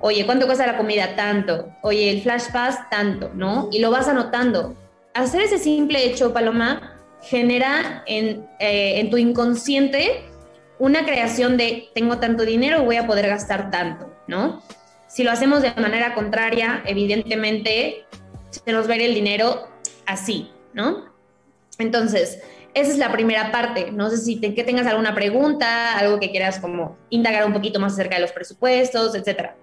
oye, 0.00 0.24
¿cuánto 0.26 0.46
cuesta 0.46 0.66
la 0.66 0.76
comida? 0.76 1.16
Tanto. 1.16 1.68
Oye, 1.82 2.10
el 2.10 2.22
Flash 2.22 2.50
Pass, 2.52 2.78
tanto, 2.90 3.30
¿no? 3.34 3.68
Y 3.72 3.78
lo 3.80 3.90
vas 3.90 4.08
anotando. 4.08 4.74
Hacer 5.14 5.42
ese 5.42 5.58
simple 5.58 6.04
hecho, 6.04 6.32
Paloma, 6.32 6.98
genera 7.22 8.02
en, 8.06 8.46
eh, 8.58 9.00
en 9.00 9.10
tu 9.10 9.16
inconsciente 9.16 10.24
una 10.78 11.04
creación 11.04 11.56
de 11.56 11.90
tengo 11.94 12.18
tanto 12.18 12.44
dinero, 12.44 12.84
voy 12.84 12.96
a 12.96 13.06
poder 13.06 13.28
gastar 13.28 13.70
tanto, 13.70 14.10
¿no? 14.26 14.62
Si 15.10 15.24
lo 15.24 15.32
hacemos 15.32 15.60
de 15.60 15.74
manera 15.74 16.14
contraria, 16.14 16.84
evidentemente 16.86 18.06
se 18.50 18.72
nos 18.72 18.88
va 18.88 18.94
el 18.94 19.12
dinero 19.12 19.66
así, 20.06 20.52
¿no? 20.72 21.12
Entonces, 21.78 22.40
esa 22.74 22.92
es 22.92 22.98
la 22.98 23.10
primera 23.10 23.50
parte. 23.50 23.90
No 23.90 24.08
sé 24.08 24.18
si 24.18 24.40
que 24.40 24.62
tengas 24.62 24.86
alguna 24.86 25.12
pregunta, 25.12 25.98
algo 25.98 26.20
que 26.20 26.30
quieras 26.30 26.60
como 26.60 26.96
indagar 27.10 27.44
un 27.44 27.52
poquito 27.52 27.80
más 27.80 27.94
acerca 27.94 28.14
de 28.14 28.20
los 28.20 28.30
presupuestos, 28.30 29.16
etcétera. 29.16 29.56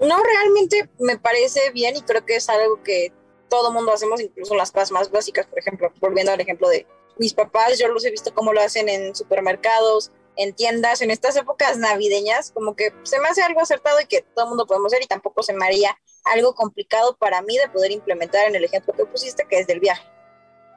No, 0.00 0.16
realmente 0.20 0.90
me 0.98 1.16
parece 1.18 1.70
bien 1.72 1.96
y 1.96 2.02
creo 2.02 2.26
que 2.26 2.36
es 2.36 2.48
algo 2.48 2.82
que 2.82 3.12
todo 3.48 3.70
mundo 3.70 3.92
hacemos, 3.92 4.20
incluso 4.20 4.56
las 4.56 4.72
cosas 4.72 4.90
más 4.90 5.12
básicas, 5.12 5.46
por 5.46 5.60
ejemplo, 5.60 5.92
volviendo 6.00 6.32
al 6.32 6.40
ejemplo 6.40 6.68
de 6.68 6.88
mis 7.18 7.34
papás, 7.34 7.78
yo 7.78 7.86
los 7.86 8.04
he 8.04 8.10
visto 8.10 8.34
cómo 8.34 8.52
lo 8.52 8.60
hacen 8.60 8.88
en 8.88 9.14
supermercados, 9.14 10.10
en 10.36 10.54
tiendas, 10.54 11.02
en 11.02 11.10
estas 11.10 11.36
épocas 11.36 11.78
navideñas, 11.78 12.50
como 12.52 12.74
que 12.74 12.92
se 13.02 13.18
me 13.20 13.28
hace 13.28 13.42
algo 13.42 13.60
acertado 13.60 14.00
y 14.00 14.06
que 14.06 14.22
todo 14.34 14.44
el 14.44 14.48
mundo 14.50 14.66
podemos 14.66 14.92
hacer 14.92 15.04
y 15.04 15.06
tampoco 15.06 15.42
se 15.42 15.52
me 15.52 15.64
haría 15.64 15.98
algo 16.24 16.54
complicado 16.54 17.16
para 17.16 17.42
mí 17.42 17.56
de 17.56 17.68
poder 17.68 17.90
implementar 17.92 18.48
en 18.48 18.56
el 18.56 18.64
ejemplo 18.64 18.94
que 18.94 19.04
pusiste, 19.04 19.44
que 19.48 19.60
es 19.60 19.66
del 19.66 19.80
viaje. 19.80 20.02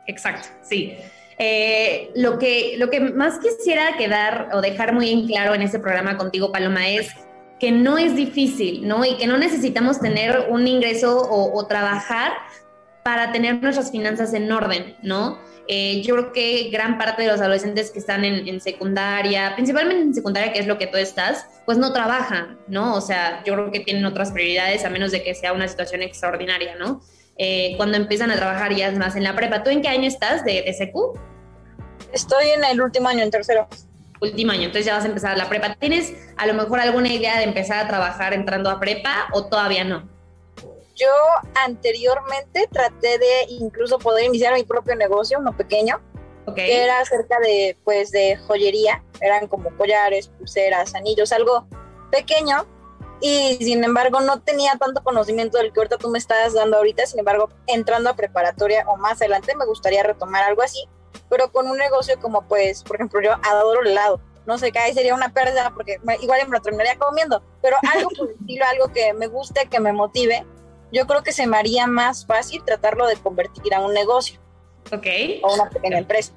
Exacto, 0.08 0.50
sí. 0.62 0.98
Eh, 1.40 2.12
lo, 2.16 2.38
que, 2.38 2.76
lo 2.78 2.90
que 2.90 3.00
más 3.00 3.40
quisiera 3.40 3.98
quedar 3.98 4.50
o 4.54 4.62
dejar 4.62 4.94
muy 4.94 5.10
en 5.10 5.28
claro 5.28 5.56
en 5.56 5.62
este 5.62 5.80
programa 5.80 6.18
contigo, 6.18 6.52
Paloma, 6.52 6.90
es 6.90 7.10
que 7.60 7.72
no 7.72 7.98
es 7.98 8.16
difícil, 8.16 8.88
¿no? 8.88 9.06
Y 9.06 9.18
que 9.18 9.26
no 9.26 9.38
necesitamos 9.38 10.00
tener 10.00 10.48
un 10.50 10.68
ingreso 10.68 11.28
o, 11.30 11.66
trabajar 11.66 12.34
para 13.04 13.32
tener 13.32 13.62
nuestras 13.62 13.92
finanzas 13.92 14.34
en 14.34 14.52
orden, 14.52 14.98
¿no? 15.02 15.40
Eh, 15.68 16.02
yo 16.02 16.16
creo 16.16 16.34
que 16.34 16.70
gran 16.72 16.98
parte 16.98 17.22
de 17.22 17.30
los 17.30 17.40
adolescentes 17.40 17.90
que 17.90 18.00
están 18.00 18.26
en, 18.26 18.48
en, 18.48 18.60
secundaria, 18.60 19.54
principalmente 19.56 20.02
en 20.02 20.14
secundaria, 20.14 20.52
que 20.52 20.60
es 20.60 20.68
lo 20.68 20.78
que 20.78 20.88
tú 20.88 20.98
estás, 20.98 21.48
pues 21.66 21.78
no 21.78 21.94
trabajan, 21.94 22.60
¿no? 22.68 22.96
O 22.96 23.02
sea, 23.02 23.42
yo 23.46 23.54
creo 23.54 23.72
que 23.72 23.80
tienen 23.80 24.06
otras 24.06 24.32
prioridades 24.32 24.84
a 24.84 24.90
menos 24.90 25.12
de 25.12 25.24
que 25.24 25.34
sea 25.34 25.54
una 25.54 25.68
situación 25.68 26.02
extraordinaria, 26.02 26.76
¿no? 26.76 27.02
Eh, 27.38 27.74
cuando 27.78 27.98
empiezan 27.98 28.30
a 28.32 28.36
trabajar 28.36 28.76
ya 28.76 28.90
es 28.90 28.98
más 28.98 29.16
en 29.16 29.24
la 29.24 29.36
prepa. 29.36 29.64
¿Tú 29.64 29.70
en 29.70 29.82
qué 29.82 29.88
año 29.88 30.08
estás 30.08 30.44
de, 30.44 30.62
de 30.62 30.74
secu? 30.74 31.18
Estoy 32.12 32.50
en 32.50 32.64
el 32.64 32.82
último 32.82 33.08
año, 33.08 33.24
en 33.24 33.32
tercero. 33.32 33.68
Último 34.22 34.52
año, 34.52 34.64
entonces 34.64 34.86
ya 34.86 34.96
vas 34.96 35.04
a 35.04 35.08
empezar 35.08 35.38
la 35.38 35.50
prepa. 35.50 35.76
¿Tienes 35.76 36.14
a 36.38 36.46
lo 36.46 36.54
mejor 36.54 36.80
alguna 36.80 37.10
idea 37.10 37.38
de 37.38 37.44
empezar 37.44 37.84
a 37.84 37.88
trabajar 37.88 38.34
entrando 38.34 38.70
a 38.70 38.80
prepa 38.80 39.28
o 39.34 39.46
todavía 39.48 39.84
no? 39.84 40.13
Yo 40.96 41.12
anteriormente 41.56 42.68
traté 42.72 43.18
de 43.18 43.46
incluso 43.50 44.00
poder 44.00 44.26
iniciar 44.26 44.54
mi 44.54 44.64
propio 44.64 44.96
negocio, 44.96 45.40
uno 45.40 45.56
pequeño, 45.56 46.02
okay. 46.46 46.68
que 46.68 46.84
era 46.84 47.00
acerca 47.00 47.40
de, 47.40 47.78
pues, 47.84 48.12
de 48.12 48.38
joyería. 48.48 49.04
Eran 49.22 49.48
como 49.48 49.76
collares, 49.78 50.28
pulseras, 50.28 50.94
anillos, 50.96 51.32
algo 51.32 51.68
pequeño, 52.12 52.68
y 53.24 53.56
sin 53.56 53.84
embargo 53.86 54.20
no 54.20 54.42
tenía 54.42 54.76
tanto 54.76 55.02
conocimiento 55.02 55.58
del 55.58 55.72
que 55.72 55.80
ahorita 55.80 55.98
tú 55.98 56.10
me 56.10 56.18
estás 56.18 56.54
dando 56.54 56.76
ahorita, 56.76 57.06
sin 57.06 57.20
embargo 57.20 57.50
entrando 57.68 58.10
a 58.10 58.16
preparatoria 58.18 58.86
o 58.88 58.98
más 58.98 59.22
adelante 59.22 59.56
me 59.56 59.66
gustaría 59.66 60.04
retomar 60.04 60.44
algo 60.44 60.62
así, 60.62 60.90
pero 61.30 61.50
con 61.50 61.70
un 61.70 61.78
negocio 61.78 62.20
como 62.20 62.42
pues, 62.50 62.84
por 62.84 62.98
ejemplo, 62.98 63.22
yo 63.22 63.32
adoro 63.50 63.82
el 63.82 63.88
helado, 63.88 64.20
no 64.46 64.58
sé, 64.58 64.74
ahí 64.76 64.94
sería 64.94 65.16
una 65.16 65.30
pérdida 65.30 65.72
porque 65.74 66.02
igual 66.22 66.42
me 66.48 66.58
lo 66.58 66.62
terminaría 66.62 66.98
comiendo, 66.98 67.42
pero 67.62 67.78
algo 67.96 68.10
por 68.10 68.30
estilo, 68.40 68.66
algo 68.66 68.88
que 68.90 69.14
me 69.14 69.28
guste, 69.28 69.68
que 69.70 69.80
me 69.80 69.94
motive, 69.94 70.46
yo 70.94 71.08
creo 71.08 71.24
que 71.24 71.32
se 71.32 71.48
me 71.48 71.58
haría 71.58 71.88
más 71.88 72.26
fácil 72.26 72.64
tratarlo 72.64 73.08
de 73.08 73.16
convertir 73.16 73.74
a 73.74 73.82
un 73.82 73.94
negocio. 73.94 74.40
Ok. 74.92 75.08
O 75.42 75.56
una 75.56 75.70
pequeña 75.70 75.98
empresa. 75.98 76.32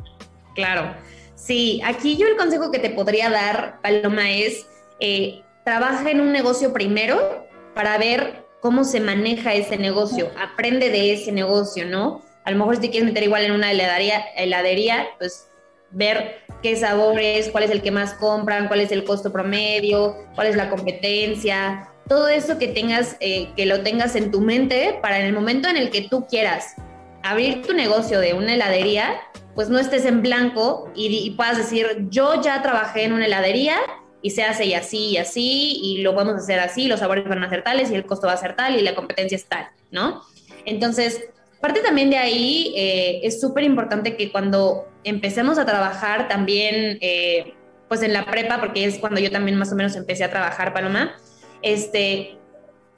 Claro. 0.55 0.95
Sí, 1.35 1.83
aquí 1.85 2.17
yo 2.17 2.27
el 2.27 2.37
consejo 2.37 2.71
que 2.71 2.79
te 2.79 2.91
podría 2.91 3.29
dar, 3.29 3.81
Paloma, 3.83 4.31
es 4.31 4.67
eh, 4.99 5.43
trabaja 5.65 6.11
en 6.11 6.21
un 6.21 6.33
negocio 6.33 6.73
primero 6.73 7.47
para 7.75 7.99
ver 7.99 8.47
cómo 8.61 8.85
se 8.85 9.01
maneja 9.01 9.53
ese 9.53 9.77
negocio, 9.77 10.31
aprende 10.41 10.89
de 10.91 11.13
ese 11.13 11.31
negocio, 11.31 11.85
¿no? 11.85 12.23
A 12.45 12.51
lo 12.51 12.57
mejor 12.57 12.77
si 12.77 12.83
te 12.83 12.91
quieres 12.91 13.07
meter 13.07 13.25
igual 13.25 13.45
en 13.45 13.53
una 13.53 13.71
heladería, 13.71 14.25
heladería 14.37 15.07
pues 15.19 15.49
ver 15.91 16.39
qué 16.63 16.77
sabores, 16.77 17.51
cuál 17.51 17.65
es 17.65 17.71
el 17.71 17.83
que 17.83 17.91
más 17.91 18.15
compran, 18.15 18.69
cuál 18.69 18.81
es 18.81 18.91
el 18.93 19.05
costo 19.05 19.33
promedio, 19.33 20.17
cuál 20.35 20.47
es 20.47 20.57
la 20.57 20.71
competencia, 20.71 21.91
todo 22.09 22.29
eso 22.29 22.59
que 22.59 22.69
tengas, 22.69 23.17
eh, 23.21 23.49
que 23.57 23.67
lo 23.67 23.83
tengas 23.83 24.17
en 24.17 24.31
tu 24.31 24.41
mente 24.41 24.99
para 25.03 25.19
en 25.19 25.27
el 25.27 25.33
momento 25.33 25.69
en 25.69 25.77
el 25.77 25.91
que 25.91 26.03
tú 26.03 26.27
quieras 26.27 26.77
abrir 27.23 27.63
tu 27.63 27.73
negocio 27.73 28.21
de 28.21 28.35
una 28.35 28.55
heladería, 28.55 29.17
pues 29.55 29.69
no 29.69 29.79
estés 29.79 30.05
en 30.05 30.23
blanco 30.23 30.91
y, 30.95 31.07
y 31.07 31.31
puedas 31.31 31.57
decir, 31.57 32.07
yo 32.09 32.41
ya 32.43 32.63
trabajé 32.63 33.05
en 33.05 33.13
una 33.13 33.27
heladería 33.27 33.79
y 34.23 34.31
se 34.31 34.45
hace 34.45 34.65
y 34.67 34.75
así 34.75 35.11
y 35.11 35.17
así, 35.19 35.81
y 35.83 36.03
lo 36.03 36.15
podemos 36.15 36.37
hacer 36.37 36.61
así, 36.61 36.89
los 36.89 37.01
sabores 37.01 37.29
van 37.29 37.43
a 37.43 37.51
ser 37.51 37.63
tales 37.63 37.91
y 37.91 37.95
el 37.95 38.07
costo 38.07 38.27
va 38.27 38.35
a 38.35 38.37
ser 38.37 38.57
tal 38.57 38.77
y 38.77 38.83
la 38.83 38.95
competencia 38.95 39.37
es 39.37 39.47
tal, 39.47 39.69
¿no? 39.91 40.23
Entonces, 40.65 41.29
parte 41.61 41.81
también 41.81 42.11
de 42.11 42.19
ahí 42.19 42.73
eh, 42.77 43.21
es 43.23 43.41
súper 43.41 43.65
importante 43.65 44.17
que 44.17 44.31
cuando 44.31 44.87
empecemos 45.05 45.59
a 45.59 45.67
trabajar 45.67 46.29
también, 46.29 46.99
eh, 47.01 47.55
pues 47.89 48.03
en 48.03 48.13
la 48.13 48.27
prepa, 48.27 48.59
porque 48.59 48.85
es 48.85 48.99
cuando 48.99 49.21
yo 49.21 49.31
también 49.31 49.57
más 49.57 49.73
o 49.73 49.77
menos 49.77 49.95
empecé 49.95 50.25
a 50.25 50.31
trabajar, 50.31 50.73
Paloma, 50.73 51.15
este, 51.63 52.39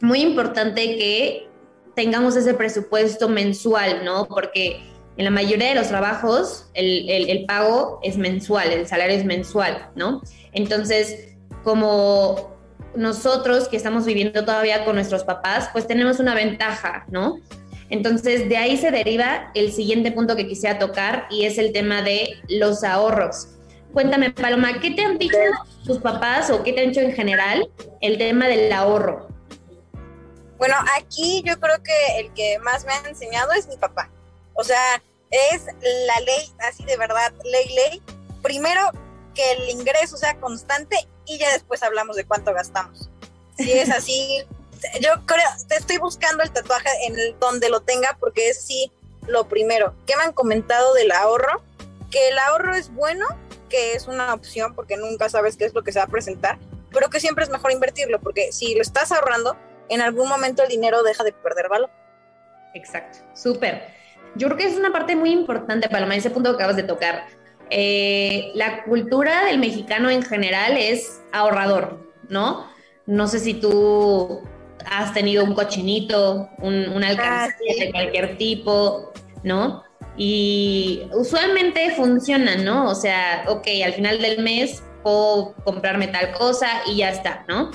muy 0.01 0.21
importante 0.21 0.97
que 0.97 1.49
tengamos 1.95 2.37
ese 2.37 2.55
presupuesto 2.55 3.29
mensual, 3.29 4.05
¿no? 4.05 4.27
Porque 4.27 4.81
en 5.17 5.25
la 5.25 5.31
mayoría 5.31 5.71
de 5.71 5.75
los 5.75 5.89
trabajos 5.89 6.71
el, 6.75 7.09
el, 7.11 7.45
pago 7.45 7.99
es 8.05 8.17
mensual, 8.17 8.71
el 8.71 8.87
salario 8.87 9.17
es 9.17 9.25
mensual, 9.25 9.91
¿no? 9.97 10.23
Entonces, 10.53 11.37
como 11.65 12.57
nosotros 12.95 13.69
que 13.69 13.77
estamos 13.77 14.07
viviendo 14.07 14.45
todavía 14.45 14.85
con 14.85 14.95
nuestros 14.95 15.25
papás, 15.25 15.71
pues 15.73 15.89
tenemos 15.89 16.21
una 16.21 16.35
ventaja, 16.35 17.05
¿no? 17.11 17.41
Entonces, 17.91 18.49
de 18.49 18.57
ahí 18.57 18.77
se 18.77 18.91
deriva 18.91 19.51
el 19.55 19.73
siguiente 19.73 20.13
punto 20.13 20.37
que 20.37 20.47
quisiera 20.47 20.79
tocar 20.79 21.27
y 21.31 21.47
es 21.47 21.59
el 21.59 21.73
tema 21.73 22.03
de 22.03 22.35
los 22.49 22.85
ahorros. 22.85 23.58
Cuéntame, 23.93 24.31
Paloma, 24.31 24.81
¿qué 24.81 24.91
te 24.91 25.05
han 25.05 25.19
dicho 25.19 25.39
tus 25.85 25.99
papás 25.99 26.51
o 26.51 26.63
qué 26.63 26.73
te 26.73 26.83
han 26.83 26.89
dicho 26.89 27.01
en 27.01 27.15
general 27.15 27.69
el 28.01 28.19
tema 28.19 28.47
del 28.47 28.73
ahorro? 28.73 29.29
Bueno, 30.59 30.75
aquí 30.97 31.43
yo 31.45 31.59
creo 31.59 31.83
que 31.83 32.21
el 32.21 32.33
que 32.35 32.59
más 32.59 32.85
me 32.85 32.93
ha 32.93 33.09
enseñado 33.09 33.53
es 33.53 33.69
mi 33.69 33.77
papá. 33.77 34.11
O 34.55 34.65
sea, 34.65 35.01
es 35.31 35.65
la 35.65 36.21
ley, 36.21 36.53
así 36.69 36.85
de 36.85 36.97
verdad, 36.97 37.33
ley, 37.45 37.69
ley. 37.75 38.03
Primero, 38.43 38.91
que 39.35 39.53
el 39.53 39.71
ingreso 39.71 40.17
sea 40.17 40.39
constante 40.41 40.97
y 41.27 41.39
ya 41.39 41.53
después 41.53 41.83
hablamos 41.83 42.17
de 42.17 42.25
cuánto 42.25 42.53
gastamos. 42.53 43.09
Si 43.57 43.73
es 43.73 43.91
así, 43.91 44.43
yo 45.01 45.11
creo, 45.27 45.49
te 45.69 45.77
estoy 45.77 45.99
buscando 45.99 46.43
el 46.43 46.51
tatuaje 46.51 46.89
en 47.07 47.19
el, 47.19 47.39
donde 47.39 47.71
lo 47.71 47.81
tenga 47.81 48.17
porque 48.19 48.49
es 48.49 48.61
sí 48.63 48.91
lo 49.27 49.49
primero. 49.49 49.95
¿Qué 50.07 50.17
me 50.17 50.25
han 50.25 50.33
comentado 50.33 50.95
del 50.95 51.13
ahorro? 51.13 51.63
Que 52.11 52.29
el 52.29 52.39
ahorro 52.39 52.75
es 52.75 52.93
bueno, 52.93 53.27
que 53.69 53.93
es 53.93 54.09
una 54.09 54.35
opción 54.35 54.75
porque 54.75 54.97
nunca 54.97 55.29
sabes 55.29 55.57
qué 55.57 55.65
es 55.65 55.75
lo 55.75 55.83
que 55.83 55.93
se 55.93 55.99
va 55.99 56.07
a 56.07 56.09
presentar, 56.09 56.59
pero 56.91 57.11
que 57.11 57.21
siempre 57.21 57.45
es 57.45 57.51
mejor 57.51 57.73
invertirlo 57.73 58.21
porque 58.21 58.53
si 58.53 58.75
lo 58.75 58.83
estás 58.83 59.13
ahorrando, 59.13 59.57
en 59.89 60.01
algún 60.01 60.29
momento 60.29 60.63
el 60.63 60.69
dinero 60.69 61.03
deja 61.03 61.25
de 61.25 61.33
perder 61.33 61.69
valor. 61.69 61.91
Exacto, 62.75 63.19
súper. 63.35 63.83
Yo 64.35 64.49
creo 64.49 64.59
que 64.59 64.67
es 64.67 64.77
una 64.77 64.93
parte 64.93 65.17
muy 65.17 65.31
importante, 65.31 65.89
Paloma, 65.89 66.17
ese 66.17 66.31
punto 66.31 66.51
que 66.51 66.57
acabas 66.57 66.77
de 66.77 66.83
tocar. 66.83 67.27
Eh, 67.71 68.51
la 68.55 68.85
cultura 68.85 69.45
del 69.45 69.59
mexicano 69.59 70.11
en 70.11 70.23
general 70.23 70.77
es 70.77 71.21
ahorrador, 71.33 71.99
¿no? 72.29 72.67
No 73.07 73.27
sé 73.27 73.41
si 73.41 73.55
tú 73.55 74.43
has 74.91 75.13
tenido 75.13 75.45
un 75.45 75.55
cochinito, 75.55 76.49
un, 76.59 76.89
un 76.89 77.05
alcance 77.05 77.57
ah, 77.71 77.85
de 77.85 77.91
cualquier 77.91 78.39
tipo, 78.39 79.13
¿no? 79.43 79.83
Y 80.19 81.09
usualmente 81.15 81.95
funciona, 81.95 82.57
¿no? 82.57 82.91
O 82.91 82.95
sea, 82.95 83.45
ok, 83.47 83.67
al 83.85 83.95
final 83.95 84.21
del 84.21 84.43
mes 84.43 84.83
puedo 85.05 85.55
comprarme 85.65 86.09
tal 86.09 86.33
cosa 86.33 86.69
y 86.87 86.97
ya 86.99 87.11
está, 87.11 87.45
¿no? 87.49 87.71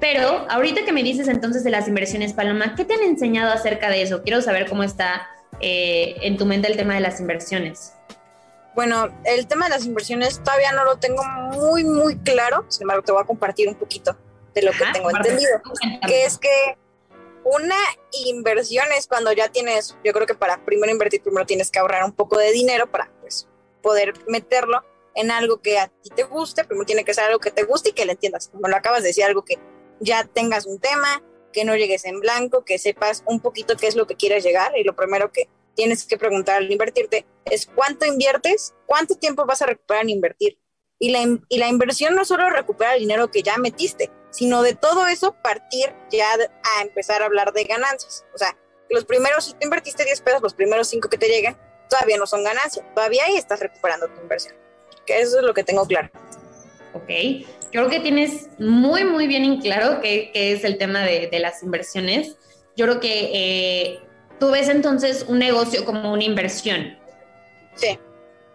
Pero 0.00 0.46
ahorita 0.48 0.84
que 0.84 0.92
me 0.92 1.02
dices 1.02 1.26
entonces 1.26 1.64
de 1.64 1.70
las 1.70 1.88
inversiones, 1.88 2.32
Paloma, 2.32 2.74
¿qué 2.76 2.84
te 2.84 2.94
han 2.94 3.02
enseñado 3.02 3.52
acerca 3.52 3.90
de 3.90 4.02
eso? 4.02 4.22
Quiero 4.22 4.40
saber 4.42 4.68
cómo 4.68 4.84
está 4.84 5.26
eh, 5.60 6.16
en 6.22 6.36
tu 6.36 6.46
mente 6.46 6.68
el 6.68 6.76
tema 6.76 6.94
de 6.94 7.00
las 7.00 7.18
inversiones. 7.18 7.94
Bueno, 8.76 9.08
el 9.24 9.48
tema 9.48 9.64
de 9.64 9.70
las 9.70 9.84
inversiones 9.84 10.40
todavía 10.44 10.70
no 10.70 10.84
lo 10.84 10.98
tengo 10.98 11.20
muy, 11.52 11.82
muy 11.82 12.16
claro, 12.18 12.64
sin 12.68 12.82
embargo 12.82 13.02
te 13.02 13.10
voy 13.10 13.22
a 13.22 13.26
compartir 13.26 13.68
un 13.68 13.74
poquito 13.74 14.16
de 14.54 14.62
lo 14.62 14.70
que 14.70 14.84
tengo 14.92 15.10
entendido, 15.10 15.60
que 16.06 16.24
es 16.24 16.38
que 16.38 16.78
una 17.50 17.76
inversión 18.26 18.86
es 18.96 19.06
cuando 19.06 19.32
ya 19.32 19.48
tienes, 19.48 19.96
yo 20.04 20.12
creo 20.12 20.26
que 20.26 20.34
para 20.34 20.64
primero 20.64 20.92
invertir, 20.92 21.22
primero 21.22 21.46
tienes 21.46 21.70
que 21.70 21.78
ahorrar 21.78 22.04
un 22.04 22.12
poco 22.12 22.38
de 22.38 22.52
dinero 22.52 22.90
para 22.90 23.10
pues, 23.20 23.48
poder 23.82 24.14
meterlo 24.26 24.84
en 25.14 25.30
algo 25.30 25.60
que 25.60 25.78
a 25.78 25.88
ti 25.88 26.10
te 26.14 26.24
guste, 26.24 26.64
primero 26.64 26.86
tiene 26.86 27.04
que 27.04 27.14
ser 27.14 27.24
algo 27.24 27.38
que 27.38 27.50
te 27.50 27.64
guste 27.64 27.90
y 27.90 27.92
que 27.92 28.04
le 28.04 28.12
entiendas, 28.12 28.48
como 28.48 28.68
lo 28.68 28.76
acabas 28.76 29.02
de 29.02 29.08
decir, 29.08 29.24
algo 29.24 29.44
que 29.44 29.58
ya 29.98 30.24
tengas 30.24 30.66
un 30.66 30.78
tema, 30.78 31.22
que 31.52 31.64
no 31.64 31.74
llegues 31.74 32.04
en 32.04 32.20
blanco, 32.20 32.64
que 32.64 32.78
sepas 32.78 33.24
un 33.26 33.40
poquito 33.40 33.76
qué 33.76 33.86
es 33.86 33.96
lo 33.96 34.06
que 34.06 34.14
quieres 34.14 34.44
llegar. 34.44 34.76
Y 34.76 34.84
lo 34.84 34.94
primero 34.94 35.32
que 35.32 35.48
tienes 35.74 36.04
que 36.04 36.18
preguntar 36.18 36.58
al 36.58 36.70
invertirte 36.70 37.26
es 37.46 37.66
cuánto 37.66 38.06
inviertes, 38.06 38.74
cuánto 38.86 39.16
tiempo 39.16 39.46
vas 39.46 39.62
a 39.62 39.66
recuperar 39.66 40.02
en 40.02 40.10
invertir. 40.10 40.58
Y 41.00 41.10
la, 41.10 41.20
y 41.48 41.58
la 41.58 41.68
inversión 41.68 42.14
no 42.14 42.24
solo 42.24 42.50
recupera 42.50 42.94
el 42.94 43.00
dinero 43.00 43.30
que 43.30 43.42
ya 43.42 43.56
metiste, 43.56 44.10
sino 44.30 44.62
de 44.62 44.74
todo 44.74 45.06
eso 45.06 45.34
partir 45.42 45.94
ya 46.10 46.32
a 46.32 46.82
empezar 46.82 47.22
a 47.22 47.26
hablar 47.26 47.52
de 47.52 47.64
ganancias. 47.64 48.24
O 48.34 48.38
sea, 48.38 48.56
los 48.90 49.04
primeros, 49.04 49.44
si 49.46 49.52
tú 49.52 49.58
invertiste 49.62 50.04
10 50.04 50.20
pesos, 50.20 50.42
los 50.42 50.54
primeros 50.54 50.88
5 50.88 51.08
que 51.08 51.18
te 51.18 51.28
lleguen, 51.28 51.56
todavía 51.88 52.16
no 52.16 52.26
son 52.26 52.44
ganancias, 52.44 52.84
todavía 52.94 53.24
ahí 53.24 53.36
estás 53.36 53.60
recuperando 53.60 54.08
tu 54.08 54.20
inversión. 54.20 54.54
Que 55.06 55.20
eso 55.20 55.38
es 55.38 55.44
lo 55.44 55.54
que 55.54 55.64
tengo 55.64 55.86
claro. 55.86 56.10
Ok, 56.94 57.08
yo 57.70 57.80
creo 57.80 57.90
que 57.90 58.00
tienes 58.00 58.48
muy, 58.58 59.04
muy 59.04 59.26
bien 59.26 59.44
en 59.44 59.60
claro 59.60 60.00
qué, 60.00 60.30
es 60.34 60.64
el 60.64 60.78
tema 60.78 61.02
de, 61.02 61.28
de, 61.28 61.38
las 61.38 61.62
inversiones. 61.62 62.36
Yo 62.76 62.86
creo 62.86 63.00
que 63.00 63.30
eh, 63.32 64.00
tú 64.38 64.50
ves 64.50 64.68
entonces 64.68 65.24
un 65.28 65.38
negocio 65.38 65.84
como 65.84 66.12
una 66.12 66.24
inversión. 66.24 66.98
Sí. 67.74 67.98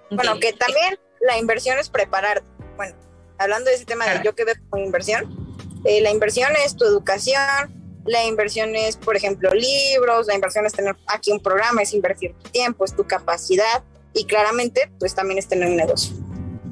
Bueno, 0.10 0.40
que 0.40 0.54
también 0.54 1.00
la 1.22 1.38
inversión 1.38 1.78
es 1.78 1.90
prepararte. 1.90 2.48
Bueno, 2.76 2.96
hablando 3.38 3.70
de 3.70 3.76
ese 3.76 3.86
tema 3.86 4.06
de 4.06 4.22
yo 4.24 4.36
que 4.36 4.46
veo 4.46 4.56
como 4.70 4.84
inversión, 4.84 5.42
eh, 5.86 6.02
la 6.02 6.12
inversión 6.12 6.50
es 6.65 6.76
tu 6.76 6.86
educación, 6.86 7.84
la 8.06 8.24
inversión 8.26 8.76
es, 8.76 8.98
por 8.98 9.15
ejemplo, 9.15 9.52
libros, 9.54 10.28
la 10.28 10.36
inversión 10.36 10.65
es 10.65 10.74
tener 10.74 10.96
aquí 11.08 11.32
un 11.32 11.39
programa, 11.39 11.82
es 11.82 11.93
invertir 11.93 12.34
tu 12.41 12.50
tiempo, 12.50 12.86
es 12.86 12.96
tu 12.96 13.06
capacidad 13.06 13.84
y 14.13 14.26
claramente 14.26 14.91
pues 15.00 15.15
también 15.15 15.39
es 15.39 15.48
tener 15.48 15.69
un 15.69 15.78
negocio. 15.78 16.15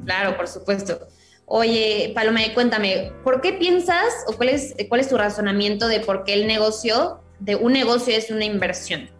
Claro, 0.04 0.36
por 0.36 0.48
supuesto. 0.48 1.06
Oye, 1.46 2.12
Paloma, 2.14 2.40
cuéntame, 2.54 3.12
¿por 3.24 3.40
qué 3.40 3.52
piensas 3.52 4.12
o 4.26 4.32
cuál 4.32 4.50
es, 4.50 4.74
cuál 4.88 5.00
es 5.00 5.08
tu 5.08 5.16
razonamiento 5.16 5.88
de 5.88 6.00
por 6.00 6.24
qué 6.24 6.34
el 6.34 6.46
negocio 6.46 7.20
de 7.40 7.56
un 7.56 7.72
negocio 7.72 8.16
es 8.16 8.30
una 8.30 8.44
inversión? 8.44 9.10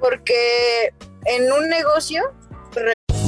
Porque 0.00 0.92
en 1.24 1.50
un 1.52 1.68
negocio... 1.68 2.22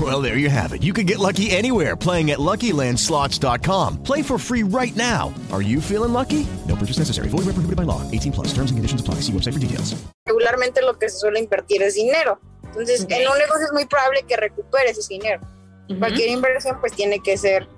Well, 0.00 0.22
there 0.22 0.38
you 0.38 0.48
have 0.48 0.72
it. 0.72 0.82
You 0.82 0.94
can 0.94 1.04
get 1.04 1.18
lucky 1.18 1.50
anywhere 1.50 1.94
playing 1.94 2.30
at 2.30 2.38
LuckyLandSlots.com. 2.38 4.02
Play 4.02 4.22
for 4.22 4.38
free 4.38 4.62
right 4.62 4.96
now. 4.96 5.34
Are 5.52 5.60
you 5.60 5.82
feeling 5.82 6.14
lucky? 6.14 6.46
No 6.66 6.74
purchase 6.76 6.98
necessary. 6.98 7.28
Void 7.28 7.44
where 7.44 7.52
prohibited 7.52 7.76
by 7.76 7.82
law. 7.82 8.00
18 8.10 8.32
plus. 8.32 8.48
Terms 8.54 8.70
and 8.70 8.78
conditions 8.78 9.02
apply. 9.02 9.16
See 9.20 9.32
website 9.32 9.52
for 9.52 9.60
details. 9.60 9.94
Regularmente 10.26 10.80
lo 10.80 10.98
que 10.98 11.10
se 11.10 11.18
suele 11.18 11.40
invertir 11.40 11.82
es 11.82 11.94
dinero. 11.94 12.40
Entonces, 12.64 13.04
okay. 13.04 13.22
en 13.22 13.28
un 13.28 13.38
negocio 13.38 13.66
es 13.66 13.72
muy 13.72 13.84
probable 13.84 14.22
que 14.26 14.36
recuperes 14.36 14.96
ese 14.96 15.14
dinero. 15.14 15.40
Uh 15.88 15.94
-huh. 15.94 15.98
Cualquier 15.98 16.30
inversión 16.30 16.80
pues 16.80 16.92
tiene 16.92 17.20
que 17.20 17.36
ser 17.36 17.68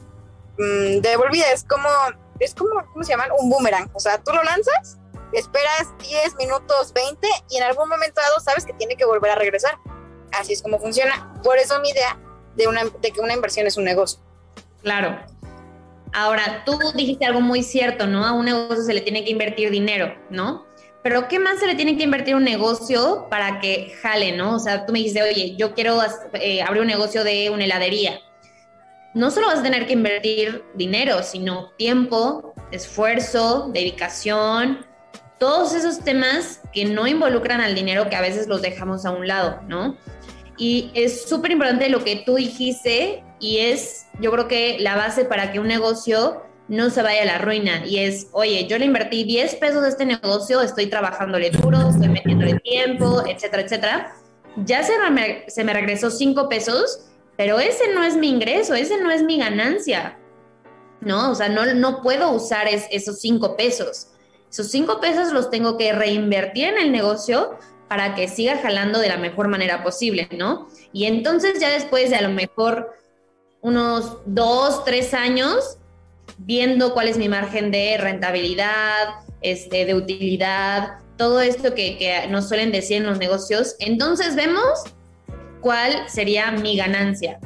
mmm, 0.58 1.00
devolvida. 1.00 1.50
Es 1.52 1.64
como, 1.64 1.88
es 2.38 2.54
como, 2.54 2.70
¿cómo 2.92 3.02
se 3.04 3.10
llaman? 3.10 3.30
Un 3.40 3.50
boomerang. 3.50 3.90
O 3.92 3.98
sea, 4.00 4.22
tú 4.22 4.32
lo 4.32 4.42
lanzas, 4.44 4.98
esperas 5.32 5.88
10 5.98 6.36
minutos, 6.36 6.92
20 6.92 7.26
y 7.50 7.56
en 7.56 7.64
algún 7.64 7.88
momento 7.88 8.20
dado 8.20 8.40
sabes 8.40 8.64
que 8.64 8.72
tiene 8.74 8.96
que 8.96 9.04
volver 9.04 9.32
a 9.32 9.34
regresar. 9.34 9.78
Así 10.38 10.52
es 10.52 10.62
como 10.62 10.78
funciona. 10.78 11.34
Por 11.42 11.58
eso 11.58 11.80
mi 11.80 11.90
idea 11.90 12.18
de, 12.56 12.68
una, 12.68 12.84
de 12.84 13.10
que 13.10 13.20
una 13.20 13.34
inversión 13.34 13.66
es 13.66 13.76
un 13.76 13.84
negocio. 13.84 14.20
Claro. 14.82 15.18
Ahora, 16.12 16.62
tú 16.64 16.78
dijiste 16.94 17.24
algo 17.24 17.40
muy 17.40 17.62
cierto, 17.62 18.06
¿no? 18.06 18.24
A 18.24 18.32
un 18.32 18.44
negocio 18.44 18.84
se 18.84 18.94
le 18.94 19.00
tiene 19.00 19.24
que 19.24 19.30
invertir 19.30 19.70
dinero, 19.70 20.14
¿no? 20.30 20.66
Pero 21.02 21.28
¿qué 21.28 21.38
más 21.38 21.58
se 21.58 21.66
le 21.66 21.74
tiene 21.74 21.96
que 21.96 22.04
invertir 22.04 22.34
un 22.34 22.44
negocio 22.44 23.26
para 23.28 23.60
que 23.60 23.94
jale, 24.00 24.36
¿no? 24.36 24.54
O 24.54 24.58
sea, 24.58 24.86
tú 24.86 24.92
me 24.92 25.00
dijiste, 25.00 25.22
oye, 25.22 25.56
yo 25.56 25.74
quiero 25.74 25.98
eh, 26.34 26.62
abrir 26.62 26.82
un 26.82 26.88
negocio 26.88 27.24
de 27.24 27.50
una 27.50 27.64
heladería 27.64 28.20
no 29.14 29.30
solo 29.30 29.46
vas 29.46 29.60
a 29.60 29.62
tener 29.62 29.86
que 29.86 29.92
invertir 29.92 30.64
dinero, 30.74 31.22
sino 31.22 31.70
tiempo, 31.78 32.52
esfuerzo, 32.72 33.70
dedicación, 33.72 34.84
todos 35.38 35.72
esos 35.74 36.00
temas 36.00 36.60
que 36.72 36.84
no 36.84 37.06
involucran 37.06 37.60
al 37.60 37.74
dinero 37.74 38.10
que 38.10 38.16
a 38.16 38.20
veces 38.20 38.48
los 38.48 38.60
dejamos 38.60 39.06
a 39.06 39.12
un 39.12 39.26
lado, 39.28 39.60
¿no? 39.68 39.96
Y 40.56 40.90
es 40.94 41.28
súper 41.28 41.50
importante 41.50 41.88
lo 41.88 42.04
que 42.04 42.22
tú 42.24 42.36
dijiste 42.36 43.24
y 43.40 43.58
es, 43.58 44.06
yo 44.20 44.30
creo 44.30 44.48
que 44.48 44.78
la 44.80 44.96
base 44.96 45.24
para 45.24 45.52
que 45.52 45.58
un 45.58 45.68
negocio 45.68 46.42
no 46.68 46.90
se 46.90 47.02
vaya 47.02 47.22
a 47.22 47.26
la 47.26 47.38
ruina 47.38 47.84
y 47.84 47.98
es, 47.98 48.28
oye, 48.32 48.66
yo 48.66 48.78
le 48.78 48.86
invertí 48.86 49.24
10 49.24 49.56
pesos 49.56 49.82
a 49.84 49.88
este 49.88 50.06
negocio, 50.06 50.62
estoy 50.62 50.86
trabajándole 50.86 51.50
duro, 51.50 51.90
estoy 51.90 52.08
metiéndole 52.08 52.58
tiempo, 52.60 53.22
etcétera, 53.26 53.62
etcétera. 53.62 54.16
Ya 54.64 54.82
se 54.82 54.92
me, 55.10 55.44
se 55.48 55.64
me 55.64 55.74
regresó 55.74 56.10
5 56.10 56.48
pesos 56.48 57.10
pero 57.36 57.58
ese 57.58 57.92
no 57.92 58.04
es 58.04 58.16
mi 58.16 58.28
ingreso, 58.28 58.74
ese 58.74 59.00
no 59.00 59.10
es 59.10 59.22
mi 59.22 59.38
ganancia, 59.38 60.18
¿no? 61.00 61.32
O 61.32 61.34
sea, 61.34 61.48
no, 61.48 61.66
no 61.74 62.00
puedo 62.02 62.30
usar 62.30 62.68
es, 62.68 62.86
esos 62.90 63.20
cinco 63.20 63.56
pesos. 63.56 64.08
Esos 64.50 64.70
cinco 64.70 65.00
pesos 65.00 65.32
los 65.32 65.50
tengo 65.50 65.76
que 65.76 65.92
reinvertir 65.92 66.68
en 66.68 66.78
el 66.78 66.92
negocio 66.92 67.58
para 67.88 68.14
que 68.14 68.28
siga 68.28 68.58
jalando 68.58 68.98
de 68.98 69.08
la 69.08 69.16
mejor 69.16 69.48
manera 69.48 69.82
posible, 69.82 70.28
¿no? 70.32 70.68
Y 70.92 71.04
entonces 71.04 71.60
ya 71.60 71.70
después 71.70 72.10
de 72.10 72.16
a 72.16 72.22
lo 72.22 72.30
mejor 72.30 72.94
unos 73.60 74.18
dos, 74.26 74.84
tres 74.84 75.14
años, 75.14 75.78
viendo 76.38 76.92
cuál 76.94 77.08
es 77.08 77.16
mi 77.16 77.28
margen 77.28 77.70
de 77.70 77.96
rentabilidad, 77.98 79.20
este, 79.42 79.84
de 79.84 79.94
utilidad, 79.94 80.98
todo 81.16 81.40
esto 81.40 81.74
que, 81.74 81.96
que 81.98 82.26
nos 82.28 82.48
suelen 82.48 82.72
decir 82.72 82.98
en 82.98 83.06
los 83.06 83.18
negocios, 83.18 83.76
entonces 83.78 84.34
vemos 84.34 84.82
cuál 85.60 86.08
sería 86.08 86.50
mi 86.50 86.76
ganancia, 86.76 87.38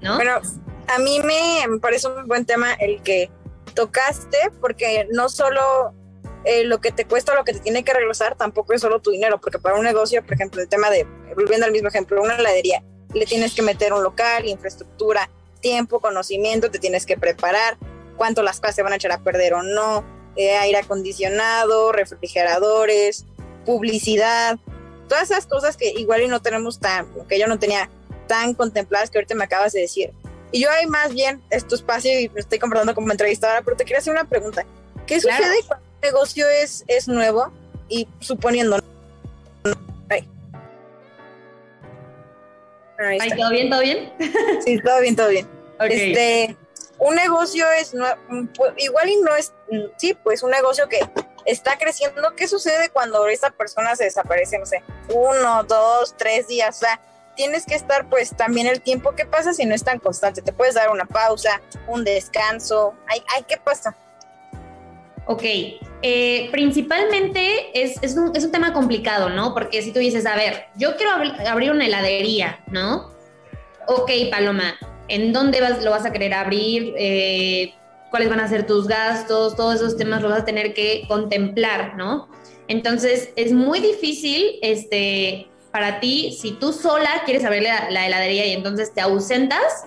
¿no? 0.00 0.16
Bueno, 0.16 0.40
a 0.88 0.98
mí 0.98 1.20
me, 1.20 1.78
parece 1.78 2.08
un 2.08 2.26
buen 2.26 2.44
tema 2.44 2.72
el 2.74 3.02
que 3.02 3.30
tocaste, 3.74 4.38
porque 4.60 5.06
no 5.12 5.28
solo 5.28 5.94
eh, 6.44 6.64
lo 6.64 6.80
que 6.80 6.90
te 6.90 7.04
cuesta 7.04 7.34
lo 7.34 7.44
que 7.44 7.52
te 7.52 7.60
tiene 7.60 7.84
que 7.84 7.92
regresar 7.92 8.36
tampoco 8.36 8.72
es 8.72 8.80
solo 8.80 9.00
tu 9.00 9.10
dinero, 9.10 9.40
porque 9.40 9.58
para 9.58 9.76
un 9.76 9.84
negocio, 9.84 10.22
por 10.22 10.34
ejemplo, 10.34 10.62
el 10.62 10.68
tema 10.68 10.90
de, 10.90 11.06
volviendo 11.34 11.66
al 11.66 11.72
mismo 11.72 11.88
ejemplo, 11.88 12.22
una 12.22 12.36
heladería, 12.36 12.82
le 13.12 13.26
tienes 13.26 13.54
que 13.54 13.62
meter 13.62 13.92
un 13.92 14.02
local, 14.02 14.46
infraestructura, 14.46 15.28
tiempo, 15.60 16.00
conocimiento, 16.00 16.70
te 16.70 16.78
tienes 16.78 17.04
que 17.04 17.16
preparar, 17.16 17.76
cuánto 18.16 18.42
las 18.42 18.60
cosas 18.60 18.76
se 18.76 18.82
van 18.82 18.92
a 18.92 18.96
echar 18.96 19.12
a 19.12 19.22
perder 19.22 19.54
o 19.54 19.62
no, 19.62 20.04
eh, 20.36 20.56
aire 20.56 20.78
acondicionado, 20.78 21.92
refrigeradores, 21.92 23.26
publicidad, 23.66 24.58
todas 25.08 25.30
esas 25.30 25.46
cosas 25.46 25.76
que 25.76 25.90
igual 25.90 26.22
y 26.22 26.28
no 26.28 26.40
tenemos 26.40 26.80
tan, 26.80 27.06
que 27.28 27.38
yo 27.38 27.46
no 27.46 27.58
tenía 27.58 27.90
tan 28.28 28.54
contempladas 28.54 29.10
que 29.10 29.18
ahorita 29.18 29.34
me 29.34 29.44
acabas 29.44 29.72
de 29.72 29.80
decir. 29.80 30.12
Y 30.52 30.60
yo 30.60 30.70
hay 30.70 30.86
más 30.86 31.12
bien 31.12 31.42
tu 31.68 31.74
espacio 31.74 32.18
y 32.18 32.28
me 32.28 32.40
estoy 32.40 32.58
comportando 32.58 32.94
como 32.94 33.10
entrevistadora, 33.10 33.62
pero 33.62 33.76
te 33.76 33.84
quería 33.84 33.98
hacer 33.98 34.12
una 34.12 34.24
pregunta. 34.24 34.64
¿Qué 35.06 35.20
sucede 35.20 35.60
cuando 35.66 35.89
negocio 36.02 36.48
es, 36.48 36.84
es 36.86 37.08
nuevo 37.08 37.52
y 37.88 38.08
suponiendo... 38.20 38.78
Ay. 40.08 40.28
Ahí 42.98 43.30
¿Todo 43.36 43.50
bien? 43.50 43.70
¿Todo 43.70 43.80
bien? 43.80 44.12
sí, 44.64 44.80
todo 44.82 45.00
bien, 45.00 45.16
todo 45.16 45.28
bien. 45.28 45.48
Este, 45.80 46.56
un 46.98 47.14
negocio 47.14 47.64
es 47.78 47.94
igual 48.76 49.08
y 49.08 49.16
no 49.16 49.34
es, 49.34 49.54
sí, 49.96 50.12
pues 50.22 50.42
un 50.42 50.50
negocio 50.50 50.86
que 50.90 51.00
está 51.46 51.78
creciendo. 51.78 52.34
¿Qué 52.36 52.46
sucede 52.46 52.90
cuando 52.90 53.26
esta 53.28 53.50
persona 53.50 53.96
se 53.96 54.04
desaparece? 54.04 54.58
No 54.58 54.66
sé, 54.66 54.82
uno, 55.08 55.64
dos, 55.64 56.14
tres 56.18 56.48
días. 56.48 56.76
O 56.76 56.80
sea, 56.80 57.00
tienes 57.34 57.64
que 57.64 57.74
estar 57.74 58.08
pues 58.10 58.36
también 58.36 58.66
el 58.66 58.82
tiempo. 58.82 59.14
¿Qué 59.14 59.24
pasa 59.24 59.54
si 59.54 59.64
no 59.64 59.74
es 59.74 59.82
tan 59.82 59.98
constante? 59.98 60.42
Te 60.42 60.52
puedes 60.52 60.74
dar 60.74 60.90
una 60.90 61.06
pausa, 61.06 61.62
un 61.86 62.04
descanso. 62.04 62.94
Ay, 63.06 63.22
ay 63.34 63.44
¿qué 63.48 63.56
pasa? 63.56 63.96
Ok, 65.32 65.44
eh, 66.02 66.48
principalmente 66.50 67.70
es, 67.72 68.02
es, 68.02 68.16
un, 68.16 68.34
es, 68.34 68.44
un, 68.44 68.50
tema 68.50 68.72
complicado, 68.72 69.28
¿no? 69.28 69.54
Porque 69.54 69.80
si 69.80 69.92
tú 69.92 70.00
dices, 70.00 70.26
a 70.26 70.34
ver, 70.34 70.64
yo 70.76 70.96
quiero 70.96 71.12
abrir 71.46 71.70
una 71.70 71.86
heladería, 71.86 72.64
¿no? 72.66 73.12
Ok, 73.86 74.10
Paloma, 74.28 74.74
¿en 75.06 75.32
dónde 75.32 75.60
vas, 75.60 75.84
lo 75.84 75.92
vas 75.92 76.04
a 76.04 76.10
querer 76.10 76.34
abrir? 76.34 76.94
Eh, 76.98 77.72
¿Cuáles 78.10 78.28
van 78.28 78.40
a 78.40 78.48
ser 78.48 78.66
tus 78.66 78.88
gastos? 78.88 79.54
Todos 79.54 79.76
esos 79.76 79.96
temas 79.96 80.20
los 80.20 80.32
vas 80.32 80.40
a 80.40 80.44
tener 80.44 80.74
que 80.74 81.04
contemplar, 81.06 81.96
¿no? 81.96 82.28
Entonces, 82.66 83.30
es 83.36 83.52
muy 83.52 83.78
difícil, 83.78 84.58
este, 84.62 85.46
para 85.70 86.00
ti, 86.00 86.36
si 86.40 86.54
tú 86.54 86.72
sola 86.72 87.22
quieres 87.24 87.44
abrir 87.44 87.62
la, 87.62 88.04
heladería 88.04 88.46
y 88.46 88.52
entonces 88.52 88.92
te 88.92 89.00
ausentas, 89.00 89.86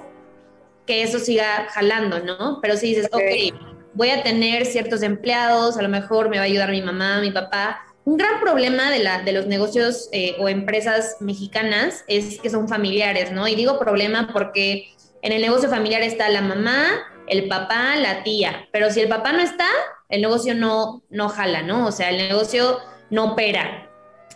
que 0.85 1.03
eso 1.03 1.19
siga 1.19 1.67
jalando, 1.69 2.21
¿no? 2.21 2.59
Pero 2.61 2.77
si 2.77 2.95
dices, 2.95 3.09
ok, 3.11 3.72
voy 3.93 4.09
a 4.09 4.23
tener 4.23 4.65
ciertos 4.65 5.03
empleados, 5.03 5.77
a 5.77 5.81
lo 5.81 5.89
mejor 5.89 6.29
me 6.29 6.37
va 6.37 6.43
a 6.43 6.45
ayudar 6.45 6.71
mi 6.71 6.81
mamá, 6.81 7.21
mi 7.21 7.31
papá. 7.31 7.81
Un 8.05 8.17
gran 8.17 8.39
problema 8.41 8.91
de, 8.91 8.99
la, 8.99 9.21
de 9.21 9.31
los 9.31 9.47
negocios 9.47 10.09
eh, 10.11 10.35
o 10.39 10.49
empresas 10.49 11.17
mexicanas 11.19 12.03
es 12.07 12.39
que 12.39 12.49
son 12.49 12.67
familiares, 12.67 13.31
¿no? 13.31 13.47
Y 13.47 13.55
digo 13.55 13.79
problema 13.79 14.29
porque 14.33 14.93
en 15.21 15.31
el 15.31 15.41
negocio 15.41 15.69
familiar 15.69 16.01
está 16.01 16.27
la 16.29 16.41
mamá, 16.41 16.85
el 17.27 17.47
papá, 17.47 17.95
la 17.95 18.23
tía, 18.23 18.67
pero 18.71 18.91
si 18.91 18.99
el 18.99 19.07
papá 19.07 19.31
no 19.31 19.39
está, 19.39 19.67
el 20.09 20.21
negocio 20.21 20.53
no, 20.53 21.01
no 21.09 21.29
jala, 21.29 21.61
¿no? 21.61 21.87
O 21.87 21.91
sea, 21.91 22.09
el 22.09 22.17
negocio 22.17 22.79
no 23.09 23.31
opera. 23.31 23.89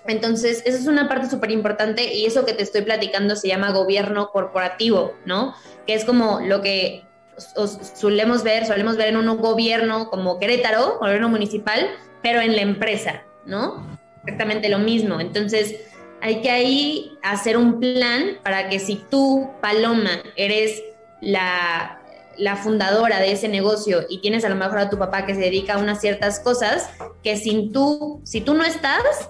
Entonces, 0.07 0.63
esa 0.65 0.77
es 0.77 0.87
una 0.87 1.09
parte 1.09 1.29
súper 1.29 1.51
importante 1.51 2.13
y 2.13 2.25
eso 2.25 2.45
que 2.45 2.53
te 2.53 2.63
estoy 2.63 2.83
platicando 2.83 3.35
se 3.35 3.49
llama 3.49 3.71
gobierno 3.71 4.29
corporativo, 4.31 5.13
¿no? 5.25 5.53
Que 5.85 5.95
es 5.95 6.05
como 6.05 6.39
lo 6.39 6.61
que 6.61 7.03
solemos 7.37 8.43
ver, 8.43 8.65
solemos 8.65 8.97
ver 8.97 9.09
en 9.09 9.17
un 9.17 9.37
gobierno 9.37 10.09
como 10.09 10.39
Querétaro, 10.39 10.97
gobierno 10.99 11.29
municipal, 11.29 11.87
pero 12.21 12.41
en 12.41 12.55
la 12.55 12.61
empresa, 12.61 13.23
¿no? 13.45 13.85
Exactamente 14.23 14.69
lo 14.69 14.79
mismo. 14.79 15.19
Entonces, 15.19 15.75
hay 16.21 16.41
que 16.41 16.49
ahí 16.49 17.17
hacer 17.21 17.57
un 17.57 17.79
plan 17.79 18.39
para 18.43 18.69
que 18.69 18.79
si 18.79 18.95
tú, 19.09 19.51
Paloma, 19.61 20.23
eres 20.35 20.83
la, 21.21 22.01
la 22.37 22.55
fundadora 22.55 23.19
de 23.19 23.31
ese 23.31 23.47
negocio 23.47 24.05
y 24.09 24.19
tienes 24.19 24.43
a 24.45 24.49
lo 24.49 24.55
mejor 24.55 24.79
a 24.79 24.89
tu 24.89 24.97
papá 24.97 25.25
que 25.25 25.35
se 25.35 25.41
dedica 25.41 25.75
a 25.75 25.77
unas 25.77 26.01
ciertas 26.01 26.39
cosas, 26.39 26.89
que 27.23 27.37
sin 27.37 27.71
tú, 27.71 28.21
si 28.23 28.41
tú 28.41 28.53
no 28.53 28.63
estás, 28.63 29.29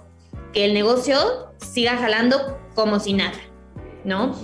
que 0.53 0.65
el 0.65 0.73
negocio 0.73 1.53
siga 1.57 1.97
jalando 1.97 2.57
como 2.73 2.99
si 2.99 3.13
nada, 3.13 3.37
¿no? 4.03 4.35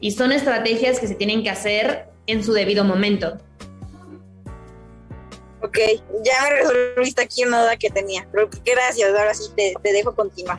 Y 0.00 0.12
son 0.12 0.32
estrategias 0.32 0.98
que 0.98 1.06
se 1.06 1.14
tienen 1.14 1.42
que 1.42 1.50
hacer 1.50 2.09
en 2.30 2.44
su 2.44 2.52
debido 2.52 2.84
momento. 2.84 3.38
Ok, 5.62 5.78
ya 6.24 6.42
me 6.42 6.50
resolviste 6.50 7.22
aquí 7.22 7.44
una 7.44 7.62
duda 7.62 7.76
que 7.76 7.90
tenía, 7.90 8.26
gracias, 8.64 9.10
ahora 9.10 9.34
sí 9.34 9.50
te, 9.54 9.92
dejo 9.92 10.14
continuar. 10.14 10.58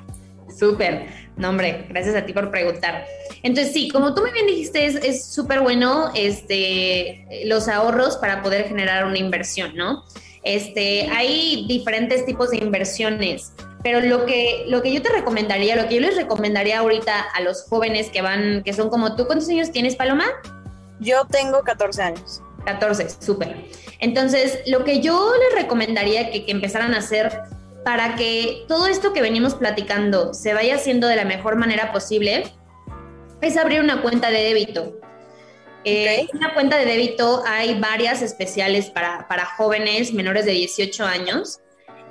Súper, 0.58 1.08
no 1.38 1.50
hombre, 1.50 1.88
gracias 1.90 2.16
a 2.16 2.26
ti 2.26 2.34
por 2.34 2.52
preguntar. 2.52 3.06
Entonces 3.42 3.74
sí, 3.74 3.90
como 3.90 4.14
tú 4.14 4.22
muy 4.22 4.32
bien 4.32 4.46
dijiste, 4.46 4.86
es 4.86 5.26
súper 5.26 5.62
bueno 5.62 6.12
este, 6.14 7.26
los 7.46 7.68
ahorros 7.68 8.18
para 8.18 8.44
poder 8.44 8.68
generar 8.68 9.06
una 9.06 9.18
inversión, 9.18 9.76
¿no? 9.76 10.04
Este, 10.44 11.08
hay 11.10 11.66
diferentes 11.68 12.26
tipos 12.26 12.52
de 12.52 12.58
inversiones. 12.58 13.54
Pero 13.84 14.00
lo 14.02 14.26
que, 14.26 14.66
lo 14.68 14.84
que 14.84 14.94
yo 14.94 15.02
te 15.02 15.10
recomendaría, 15.10 15.76
lo 15.76 15.88
que 15.88 15.96
yo 15.96 16.02
les 16.02 16.16
recomendaría 16.16 16.80
ahorita 16.80 17.20
a 17.20 17.42
los 17.42 17.64
jóvenes 17.64 18.10
que 18.10 18.22
van, 18.22 18.62
que 18.64 18.74
son 18.74 18.90
como 18.90 19.16
tú, 19.16 19.26
¿cuántos 19.26 19.50
años 19.50 19.72
tienes, 19.72 19.96
Paloma? 19.96 20.26
Yo 21.02 21.26
tengo 21.26 21.62
14 21.64 22.02
años. 22.02 22.42
14, 22.66 23.10
súper. 23.20 23.66
Entonces, 24.00 24.60
lo 24.68 24.86
que 24.86 25.02
yo 25.02 25.34
les 25.36 25.62
recomendaría 25.62 26.32
que, 26.32 26.46
que 26.46 26.52
empezaran 26.52 26.94
a 26.94 27.00
hacer 27.00 27.42
para 27.84 28.16
que 28.16 28.64
todo 28.68 28.88
esto 28.88 29.12
que 29.12 29.22
venimos 29.22 29.56
platicando 29.56 30.34
se 30.34 30.54
vaya 30.54 30.76
haciendo 30.76 31.08
de 31.08 31.16
la 31.16 31.26
mejor 31.26 31.56
manera 31.56 31.92
posible 31.92 32.44
es 33.42 33.58
abrir 33.58 33.82
una 33.82 34.02
cuenta 34.02 34.30
de 34.30 34.44
débito. 34.44 35.00
Eh, 35.84 36.28
una 36.34 36.54
cuenta 36.54 36.78
de 36.78 36.86
débito 36.86 37.42
hay 37.46 37.80
varias 37.80 38.22
especiales 38.22 38.92
para, 38.92 39.28
para 39.28 39.46
jóvenes 39.46 40.14
menores 40.14 40.46
de 40.46 40.52
18 40.52 41.04
años. 41.04 41.60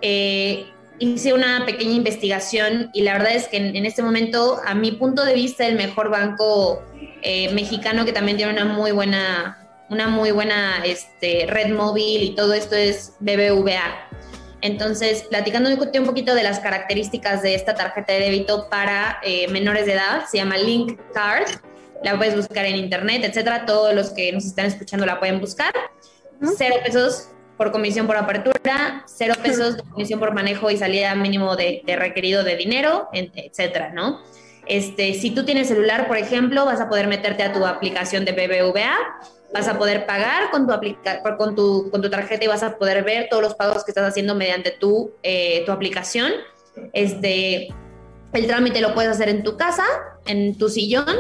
Eh, 0.03 0.66
hice 1.00 1.32
una 1.32 1.64
pequeña 1.64 1.92
investigación 1.92 2.90
y 2.92 3.02
la 3.02 3.14
verdad 3.14 3.34
es 3.34 3.48
que 3.48 3.56
en, 3.56 3.86
este 3.86 4.02
momento, 4.02 4.60
a 4.64 4.74
mi 4.74 4.92
punto 4.92 5.24
de 5.24 5.34
vista, 5.34 5.66
el 5.66 5.74
mejor 5.74 6.10
banco 6.10 6.82
eh, 7.22 7.52
mexicano 7.54 8.04
que 8.04 8.12
también 8.12 8.36
tiene 8.36 8.52
una 8.52 8.66
muy 8.66 8.92
buena, 8.92 9.66
una 9.88 10.08
muy 10.08 10.30
buena 10.30 10.84
este, 10.84 11.46
red 11.48 11.72
móvil 11.72 12.22
y 12.22 12.34
todo 12.34 12.52
esto 12.52 12.76
es 12.76 13.14
BBVA. 13.18 14.08
Entonces, 14.60 15.22
platicando 15.22 15.70
un 15.70 16.06
poquito 16.06 16.34
de 16.34 16.42
las 16.42 16.60
características 16.60 17.42
de 17.42 17.54
esta 17.54 17.74
tarjeta 17.74 18.12
de 18.12 18.20
débito 18.20 18.68
para 18.68 19.18
eh, 19.22 19.48
menores 19.48 19.86
de 19.86 19.94
edad, 19.94 20.26
se 20.30 20.36
llama 20.36 20.58
Link 20.58 21.00
Card. 21.14 21.48
La 22.04 22.18
puedes 22.18 22.36
buscar 22.36 22.66
en 22.66 22.76
internet, 22.76 23.22
etcétera. 23.24 23.64
Todos 23.64 23.94
los 23.94 24.10
que 24.10 24.32
nos 24.32 24.44
están 24.44 24.66
escuchando 24.66 25.06
la 25.06 25.18
pueden 25.18 25.40
buscar. 25.40 25.72
Cero 26.58 26.76
pesos 26.84 27.28
por 27.60 27.72
comisión 27.72 28.06
por 28.06 28.16
apertura, 28.16 29.04
cero 29.04 29.34
pesos 29.42 29.76
de 29.76 29.82
comisión 29.82 30.18
por 30.18 30.32
manejo 30.32 30.70
y 30.70 30.78
salida 30.78 31.14
mínimo 31.14 31.56
de, 31.56 31.82
requerido 31.86 32.42
de 32.42 32.56
dinero, 32.56 33.10
etcétera, 33.12 33.92
¿no? 33.92 34.22
Este, 34.64 35.12
si 35.12 35.32
tú 35.32 35.44
tienes 35.44 35.68
celular, 35.68 36.08
por 36.08 36.16
ejemplo, 36.16 36.64
vas 36.64 36.80
a 36.80 36.88
poder 36.88 37.06
meterte 37.06 37.42
a 37.42 37.52
tu 37.52 37.66
aplicación 37.66 38.24
de 38.24 38.32
BBVA, 38.32 38.96
vas 39.52 39.68
a 39.68 39.76
poder 39.76 40.06
pagar 40.06 40.50
con 40.50 40.66
tu, 40.66 40.72
con 41.36 41.54
tu, 41.54 41.90
con 41.90 42.00
tu 42.00 42.08
tarjeta 42.08 42.42
y 42.42 42.48
vas 42.48 42.62
a 42.62 42.78
poder 42.78 43.04
ver 43.04 43.28
todos 43.28 43.42
los 43.42 43.54
pagos 43.56 43.84
que 43.84 43.90
estás 43.90 44.08
haciendo 44.08 44.34
mediante 44.34 44.70
tu, 44.70 45.12
eh, 45.22 45.62
tu 45.66 45.72
aplicación. 45.72 46.32
Este, 46.94 47.68
el 48.32 48.46
trámite 48.46 48.80
lo 48.80 48.94
puedes 48.94 49.10
hacer 49.10 49.28
en 49.28 49.42
tu 49.42 49.58
casa, 49.58 49.84
en 50.24 50.56
tu 50.56 50.70
sillón, 50.70 51.14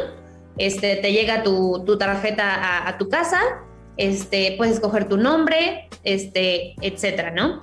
este, 0.56 0.96
te 0.96 1.12
llega 1.12 1.42
tu, 1.42 1.84
tu 1.84 1.98
tarjeta 1.98 2.54
a, 2.54 2.88
a 2.88 2.96
tu 2.96 3.10
casa 3.10 3.42
este, 4.00 4.54
puedes 4.56 4.76
escoger 4.76 5.10
tu 5.10 5.18
nombre, 5.18 5.89
este, 6.04 6.74
etcétera, 6.80 7.30
¿no? 7.30 7.60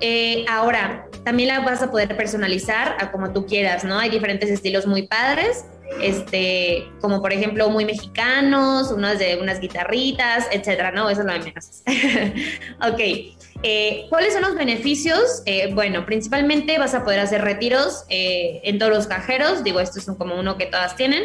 Eh, 0.00 0.44
ahora, 0.48 1.08
también 1.24 1.48
la 1.48 1.60
vas 1.60 1.82
a 1.82 1.90
poder 1.90 2.16
personalizar 2.16 2.96
a 3.00 3.10
como 3.10 3.32
tú 3.32 3.46
quieras, 3.46 3.84
¿no? 3.84 3.98
Hay 3.98 4.10
diferentes 4.10 4.48
estilos 4.48 4.86
muy 4.86 5.08
padres, 5.08 5.64
este, 6.00 6.86
como 7.00 7.20
por 7.20 7.32
ejemplo 7.32 7.68
muy 7.70 7.84
mexicanos, 7.84 8.92
unos 8.92 9.18
de 9.18 9.38
unas 9.40 9.60
guitarritas, 9.60 10.46
etcétera, 10.52 10.92
¿no? 10.92 11.10
Eso 11.10 11.22
es 11.22 11.26
lo 11.26 11.32
de 11.32 11.38
menos. 11.40 11.82
ok. 12.88 13.36
Eh, 13.64 14.06
¿Cuáles 14.08 14.34
son 14.34 14.42
los 14.42 14.54
beneficios? 14.54 15.42
Eh, 15.44 15.72
bueno, 15.74 16.06
principalmente 16.06 16.78
vas 16.78 16.94
a 16.94 17.02
poder 17.02 17.18
hacer 17.18 17.42
retiros 17.42 18.04
en 18.08 18.78
todos 18.78 18.92
los 18.92 19.06
cajeros, 19.08 19.64
digo, 19.64 19.80
estos 19.80 20.04
son 20.04 20.14
como 20.14 20.38
uno 20.38 20.56
que 20.56 20.66
todas 20.66 20.94
tienen. 20.94 21.24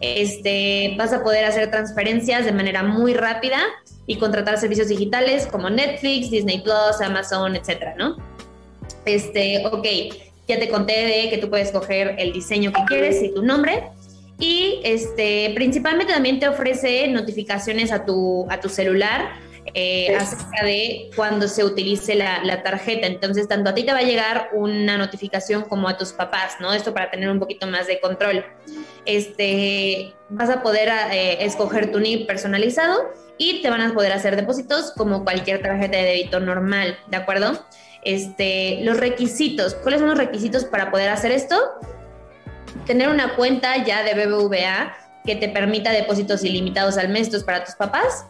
Este, 0.00 0.94
vas 0.98 1.12
a 1.12 1.22
poder 1.22 1.44
hacer 1.44 1.70
transferencias 1.70 2.44
de 2.44 2.52
manera 2.52 2.82
muy 2.82 3.14
rápida 3.14 3.58
y 4.06 4.16
contratar 4.16 4.58
servicios 4.58 4.88
digitales 4.88 5.46
como 5.46 5.68
Netflix, 5.68 6.30
Disney 6.30 6.62
Plus, 6.62 7.00
Amazon, 7.02 7.54
etcétera, 7.54 7.94
¿no? 7.98 8.16
Este, 9.04 9.66
ok, 9.66 9.86
ya 10.48 10.58
te 10.58 10.68
conté 10.68 11.06
de 11.06 11.30
que 11.30 11.38
tú 11.38 11.48
puedes 11.50 11.70
coger 11.70 12.16
el 12.18 12.32
diseño 12.32 12.72
que 12.72 12.82
quieres 12.86 13.22
y 13.22 13.32
tu 13.32 13.42
nombre. 13.42 13.84
Y 14.38 14.80
este, 14.84 15.52
principalmente 15.54 16.14
también 16.14 16.40
te 16.40 16.48
ofrece 16.48 17.06
notificaciones 17.08 17.92
a 17.92 18.06
tu, 18.06 18.46
a 18.50 18.58
tu 18.58 18.70
celular 18.70 19.32
eh, 19.74 20.14
acerca 20.16 20.64
de 20.64 21.10
cuando 21.16 21.48
se 21.48 21.64
utilice 21.64 22.14
la, 22.14 22.42
la, 22.44 22.62
tarjeta. 22.62 23.06
Entonces, 23.06 23.48
tanto 23.48 23.70
a 23.70 23.74
ti 23.74 23.84
te 23.84 23.92
va 23.92 23.98
a 23.98 24.02
llegar 24.02 24.50
una 24.52 24.98
notificación 24.98 25.62
como 25.62 25.88
a 25.88 25.96
tus 25.96 26.12
papás, 26.12 26.56
¿no? 26.60 26.72
Esto 26.72 26.94
para 26.94 27.10
tener 27.10 27.30
un 27.30 27.38
poquito 27.38 27.66
más 27.66 27.86
de 27.86 28.00
control. 28.00 28.44
Este, 29.04 30.14
vas 30.28 30.50
a 30.50 30.62
poder 30.62 30.88
eh, 31.12 31.44
escoger 31.44 31.90
tu 31.92 32.00
NIP 32.00 32.26
personalizado 32.26 33.12
y 33.38 33.62
te 33.62 33.70
van 33.70 33.80
a 33.80 33.94
poder 33.94 34.12
hacer 34.12 34.36
depósitos 34.36 34.92
como 34.96 35.24
cualquier 35.24 35.62
tarjeta 35.62 35.96
de 35.96 36.04
débito 36.04 36.40
normal, 36.40 36.98
¿de 37.08 37.16
acuerdo? 37.16 37.64
Este, 38.02 38.80
los 38.82 38.98
requisitos, 38.98 39.74
¿cuáles 39.74 40.00
son 40.00 40.08
los 40.08 40.18
requisitos 40.18 40.64
para 40.64 40.90
poder 40.90 41.10
hacer 41.10 41.32
esto? 41.32 41.56
tener 42.86 43.08
una 43.08 43.36
cuenta 43.36 43.84
ya 43.84 44.02
de 44.02 44.14
BBVA 44.14 44.94
que 45.24 45.36
te 45.36 45.48
permita 45.48 45.92
depósitos 45.92 46.44
ilimitados 46.44 46.96
al 46.98 47.08
mes, 47.08 47.28
para 47.44 47.64
tus 47.64 47.74
papás. 47.74 48.26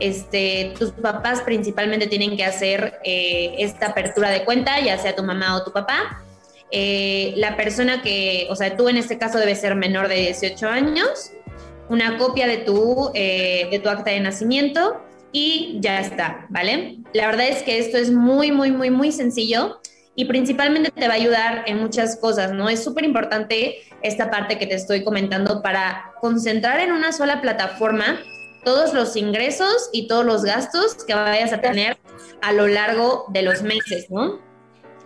Este, 0.00 0.74
tus 0.78 0.90
papás 0.92 1.42
principalmente 1.42 2.06
tienen 2.06 2.36
que 2.36 2.44
hacer 2.44 3.00
eh, 3.04 3.54
esta 3.58 3.88
apertura 3.88 4.30
de 4.30 4.44
cuenta, 4.44 4.80
ya 4.80 4.98
sea 4.98 5.14
tu 5.14 5.22
mamá 5.22 5.56
o 5.56 5.64
tu 5.64 5.72
papá. 5.72 6.22
Eh, 6.70 7.34
la 7.36 7.56
persona 7.56 8.02
que, 8.02 8.46
o 8.50 8.56
sea, 8.56 8.76
tú 8.76 8.88
en 8.88 8.96
este 8.96 9.18
caso 9.18 9.38
debes 9.38 9.60
ser 9.60 9.74
menor 9.74 10.08
de 10.08 10.16
18 10.16 10.68
años, 10.68 11.32
una 11.88 12.16
copia 12.16 12.46
de 12.46 12.58
tu, 12.58 13.10
eh, 13.14 13.68
de 13.70 13.78
tu 13.78 13.90
acta 13.90 14.10
de 14.10 14.20
nacimiento 14.20 15.02
y 15.32 15.78
ya 15.80 16.00
está, 16.00 16.46
¿vale? 16.48 16.98
La 17.12 17.26
verdad 17.26 17.48
es 17.48 17.62
que 17.62 17.78
esto 17.78 17.98
es 17.98 18.10
muy, 18.10 18.52
muy, 18.52 18.70
muy, 18.70 18.90
muy 18.90 19.12
sencillo 19.12 19.80
y 20.14 20.26
principalmente 20.26 20.90
te 20.90 21.08
va 21.08 21.14
a 21.14 21.16
ayudar 21.16 21.64
en 21.66 21.78
muchas 21.78 22.16
cosas, 22.16 22.52
¿no? 22.52 22.68
Es 22.68 22.82
súper 22.82 23.04
importante 23.04 23.78
esta 24.02 24.30
parte 24.30 24.58
que 24.58 24.66
te 24.66 24.74
estoy 24.74 25.04
comentando 25.04 25.62
para 25.62 26.12
concentrar 26.20 26.80
en 26.80 26.92
una 26.92 27.12
sola 27.12 27.40
plataforma 27.40 28.18
todos 28.64 28.94
los 28.94 29.16
ingresos 29.16 29.90
y 29.92 30.06
todos 30.06 30.24
los 30.24 30.44
gastos 30.44 31.04
que 31.04 31.14
vayas 31.14 31.52
a 31.52 31.60
tener 31.60 31.96
a 32.40 32.52
lo 32.52 32.66
largo 32.68 33.26
de 33.28 33.42
los 33.42 33.62
meses, 33.62 34.10
¿no? 34.10 34.40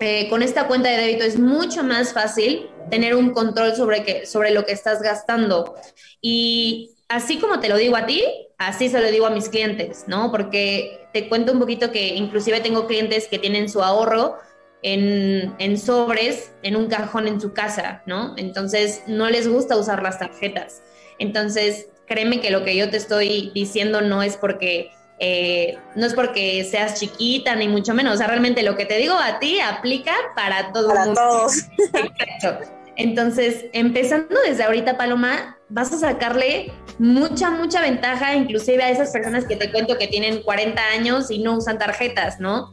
Eh, 0.01 0.29
con 0.29 0.43
esta 0.43 0.67
cuenta 0.67 0.91
de 0.91 0.99
débito 0.99 1.25
es 1.25 1.39
mucho 1.39 1.83
más 1.83 2.13
fácil 2.13 2.69
tener 2.91 3.15
un 3.15 3.31
control 3.31 3.75
sobre, 3.75 4.05
que, 4.05 4.27
sobre 4.27 4.51
lo 4.51 4.67
que 4.67 4.73
estás 4.73 5.01
gastando. 5.01 5.75
Y 6.21 6.91
así 7.09 7.39
como 7.39 7.61
te 7.61 7.69
lo 7.69 7.77
digo 7.77 7.97
a 7.97 8.05
ti, 8.05 8.23
así 8.59 8.89
se 8.89 9.01
lo 9.01 9.11
digo 9.11 9.27
a 9.27 9.31
mis 9.31 9.49
clientes, 9.49 10.05
¿no? 10.07 10.31
Porque 10.31 11.09
te 11.13 11.29
cuento 11.29 11.53
un 11.53 11.59
poquito 11.59 11.91
que 11.91 12.09
inclusive 12.09 12.61
tengo 12.61 12.87
clientes 12.87 13.27
que 13.29 13.39
tienen 13.39 13.71
su 13.71 13.83
ahorro 13.83 14.37
en, 14.83 15.79
sobres, 15.79 16.53
en 16.63 16.77
un 16.77 16.87
cajón 16.87 17.27
en 17.27 17.41
su 17.41 17.53
casa, 17.53 18.03
¿no? 18.07 18.35
Entonces 18.37 19.03
no 19.07 19.29
les 19.29 19.49
gusta 19.49 19.77
usar 19.77 20.03
las 20.03 20.19
tarjetas. 20.19 20.83
Entonces, 21.19 21.89
créeme 22.07 22.41
que 22.41 22.51
lo 22.51 22.65
que 22.65 22.77
yo 22.77 22.91
te 22.91 22.97
estoy 22.97 23.51
diciendo 23.55 24.01
no 24.01 24.23
es 24.23 24.37
porque 24.37 24.91
eh, 25.19 25.79
no 25.95 26.05
es 26.05 26.13
porque 26.13 26.63
seas 26.65 27.01
chiquita 27.01 27.57
ni 27.57 27.69
mucho 27.69 27.95
menos. 27.95 28.15
O 28.15 28.17
sea, 28.19 28.27
realmente 28.27 28.63
lo 28.63 28.77
que 28.77 28.85
te 28.85 28.99
digo 28.99 29.15
a 29.15 29.39
ti 29.39 29.61
aplica 29.61 30.13
para 30.35 30.73
todo 30.73 30.89
para 30.89 31.15
todos. 31.15 31.57
Exacto. 31.79 32.71
Entonces, 32.97 33.67
empezando 33.73 34.41
desde 34.47 34.65
ahorita, 34.65 34.97
Paloma, 34.97 35.59
vas 35.69 35.93
a 35.93 35.99
sacarle 35.99 36.73
mucha, 36.99 37.51
mucha 37.51 37.83
ventaja, 37.83 38.35
inclusive 38.35 38.83
a 38.83 38.91
esas 38.91 39.11
personas 39.11 39.45
que 39.45 39.57
te 39.57 39.71
cuento 39.71 39.99
que 39.99 40.09
tienen 40.09 40.43
40 40.43 40.83
años 40.83 41.31
y 41.31 41.39
no 41.41 41.59
usan 41.59 41.79
tarjetas, 41.79 42.41
¿no? 42.41 42.71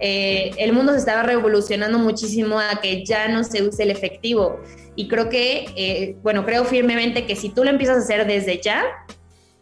Eh, 0.00 0.52
el 0.58 0.72
mundo 0.72 0.92
se 0.92 0.98
estaba 0.98 1.22
revolucionando 1.22 1.98
muchísimo 1.98 2.58
a 2.58 2.80
que 2.80 3.04
ya 3.04 3.28
no 3.28 3.44
se 3.44 3.62
use 3.62 3.82
el 3.82 3.90
efectivo. 3.90 4.60
Y 4.96 5.08
creo 5.08 5.28
que, 5.28 5.66
eh, 5.76 6.16
bueno, 6.22 6.44
creo 6.44 6.64
firmemente 6.64 7.26
que 7.26 7.36
si 7.36 7.48
tú 7.48 7.64
lo 7.64 7.70
empiezas 7.70 7.96
a 7.96 8.00
hacer 8.00 8.26
desde 8.26 8.60
ya, 8.60 8.84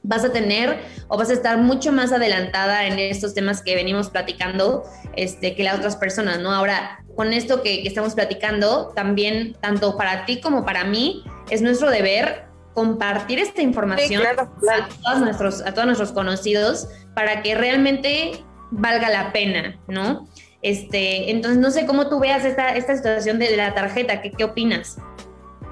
vas 0.02 0.24
a 0.24 0.32
tener 0.32 0.78
o 1.08 1.16
vas 1.16 1.30
a 1.30 1.32
estar 1.32 1.58
mucho 1.58 1.92
más 1.92 2.12
adelantada 2.12 2.86
en 2.86 2.98
estos 2.98 3.34
temas 3.34 3.62
que 3.62 3.74
venimos 3.74 4.10
platicando 4.10 4.84
este, 5.16 5.54
que 5.54 5.62
las 5.62 5.78
otras 5.78 5.96
personas, 5.96 6.40
¿no? 6.40 6.52
Ahora, 6.52 7.04
con 7.14 7.32
esto 7.32 7.62
que, 7.62 7.86
estamos 7.86 8.14
platicando, 8.14 8.92
también, 8.94 9.54
tanto 9.60 9.96
para 9.96 10.24
ti 10.24 10.40
como 10.40 10.64
para 10.64 10.84
mí, 10.84 11.22
es 11.50 11.62
nuestro 11.62 11.90
deber 11.90 12.46
compartir 12.74 13.38
esta 13.38 13.60
información 13.60 14.22
A, 14.26 14.88
todos 15.04 15.20
nuestros, 15.20 15.60
a 15.60 15.74
todos 15.74 15.86
nuestros 15.86 16.12
conocidos 16.12 16.88
para 17.14 17.42
que 17.42 17.54
realmente 17.54 18.42
valga 18.72 19.08
la 19.08 19.32
pena, 19.32 19.78
¿no? 19.86 20.28
Este, 20.62 21.30
entonces 21.30 21.58
no 21.58 21.70
sé 21.70 21.86
cómo 21.86 22.08
tú 22.08 22.18
veas 22.20 22.44
esta, 22.44 22.74
esta 22.74 22.96
situación 22.96 23.38
de 23.38 23.56
la 23.56 23.74
tarjeta, 23.74 24.22
¿qué, 24.22 24.30
qué 24.30 24.44
opinas? 24.44 24.96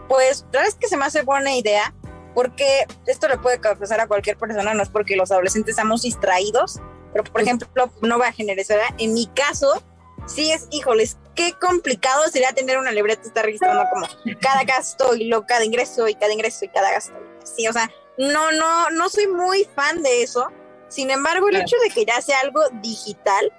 Pues 0.09 0.43
la 0.53 0.61
verdad 0.61 0.69
es 0.69 0.75
que 0.75 0.89
se 0.89 0.97
me 0.97 1.05
hace 1.05 1.23
buena 1.23 1.55
idea, 1.55 1.95
porque 2.35 2.85
esto 3.07 3.29
le 3.29 3.39
puede 3.39 3.59
pasar 3.59 4.01
a 4.01 4.07
cualquier 4.07 4.37
persona, 4.37 4.75
no 4.75 4.83
es 4.83 4.89
porque 4.89 5.17
los 5.17 5.31
adolescentes 5.31 5.71
estamos 5.71 6.03
distraídos, 6.03 6.81
pero 7.13 7.25
por 7.25 7.41
ejemplo, 7.41 7.91
no 8.03 8.19
va 8.19 8.29
a 8.29 8.33
generar, 8.33 8.67
en 8.99 9.15
mi 9.15 9.27
caso, 9.29 9.83
sí 10.27 10.53
es, 10.53 10.67
híjoles, 10.71 11.17
qué 11.35 11.55
complicado 11.61 12.23
sería 12.29 12.53
tener 12.53 12.79
una 12.79 12.93
libreta, 12.93 13.23
estar 13.23 13.45
registrando 13.45 13.85
como 13.93 14.07
cada 14.41 14.65
gasto 14.65 15.15
y 15.15 15.25
lo, 15.29 15.47
cada 15.47 15.65
ingreso 15.65 16.07
y 16.09 16.15
cada 16.15 16.33
ingreso 16.33 16.65
y 16.65 16.69
cada 16.69 16.91
gasto. 16.93 17.15
Sí, 17.45 17.67
o 17.67 17.73
sea, 17.73 17.91
no, 18.19 18.53
no, 18.53 18.91
no 18.91 19.09
soy 19.09 19.27
muy 19.27 19.65
fan 19.75 20.03
de 20.03 20.23
eso, 20.23 20.49
sin 20.91 21.11
embargo, 21.11 21.49
el 21.49 21.57
hecho 21.57 21.77
de 21.83 21.91
que 21.91 22.05
ya 22.05 22.21
sea 22.21 22.41
algo 22.41 22.61
digital, 22.83 23.53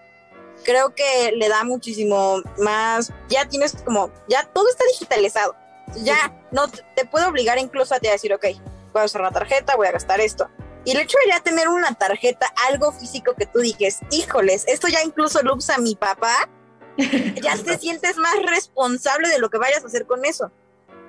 creo 0.64 0.94
que 0.94 1.32
le 1.36 1.50
da 1.50 1.64
muchísimo 1.64 2.42
más, 2.60 3.12
ya 3.30 3.48
tienes 3.48 3.74
como, 3.84 4.12
ya 4.28 4.44
todo 4.44 4.70
está 4.70 4.84
digitalizado. 4.92 5.56
Ya 6.04 6.34
no 6.52 6.68
te 6.68 7.06
puedo 7.06 7.28
obligar 7.28 7.58
incluso 7.58 7.94
a 7.94 7.98
a 7.98 8.00
decir, 8.00 8.34
ok, 8.34 8.46
voy 8.94 9.02
a 9.02 9.06
usar 9.06 9.22
la 9.22 9.32
tarjeta, 9.32 9.76
voy 9.76 9.88
a 9.88 9.92
gastar 9.92 10.20
esto. 10.22 10.50
Y 10.84 10.92
el 10.92 11.00
hecho 11.00 11.18
de 11.24 11.32
ya 11.32 11.40
tener 11.42 11.70
una 11.70 11.94
tarjeta, 11.94 12.52
algo 12.70 12.92
físico 12.92 13.34
que 13.36 13.46
tú 13.46 13.60
dijes, 13.60 14.00
híjoles, 14.12 14.66
esto 14.68 14.88
ya 14.88 15.02
incluso 15.04 15.42
lo 15.44 15.56
usa 15.56 15.78
mi 15.78 15.96
papá, 15.96 16.50
ya 17.42 17.56
te 17.58 17.78
sientes 17.78 18.18
más 18.18 18.36
responsable 18.46 19.30
de 19.30 19.40
lo 19.40 19.50
que 19.50 19.58
vayas 19.58 19.84
a 19.84 19.88
hacer 19.88 20.06
con 20.06 20.26
eso. 20.26 20.52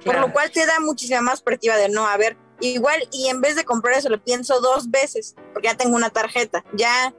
Por 0.05 0.19
lo 0.19 0.33
cual 0.33 0.51
te 0.51 0.67
da 0.67 0.81
muchísima 0.81 1.21
más 1.21 1.43
perspectiva 1.43 1.77
de 1.77 1.89
no, 1.89 2.07
a 2.07 2.17
ver, 2.17 2.37
igual 2.63 3.09
y 3.13 3.29
en 3.29 3.41
vez 3.41 3.57
de 3.57 3.65
comprar 3.65 3.99
eso 3.99 4.09
lo 4.09 4.23
pienso 4.23 4.61
dos 4.61 4.91
veces, 4.91 5.35
porque 5.53 5.69
ya 5.69 5.77
tengo 5.77 5.97
una 5.97 6.11
tarjeta, 6.11 6.65
ya, 6.75 7.15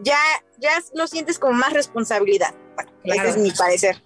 ya, 0.00 0.18
ya 0.58 0.70
lo 0.94 1.06
sientes 1.06 1.38
como 1.38 1.54
más 1.54 1.72
responsabilidad. 1.72 2.54
Bueno, 2.76 3.22
ese 3.22 3.28
es 3.30 3.36
mi 3.36 3.50
parecer. 3.50 4.02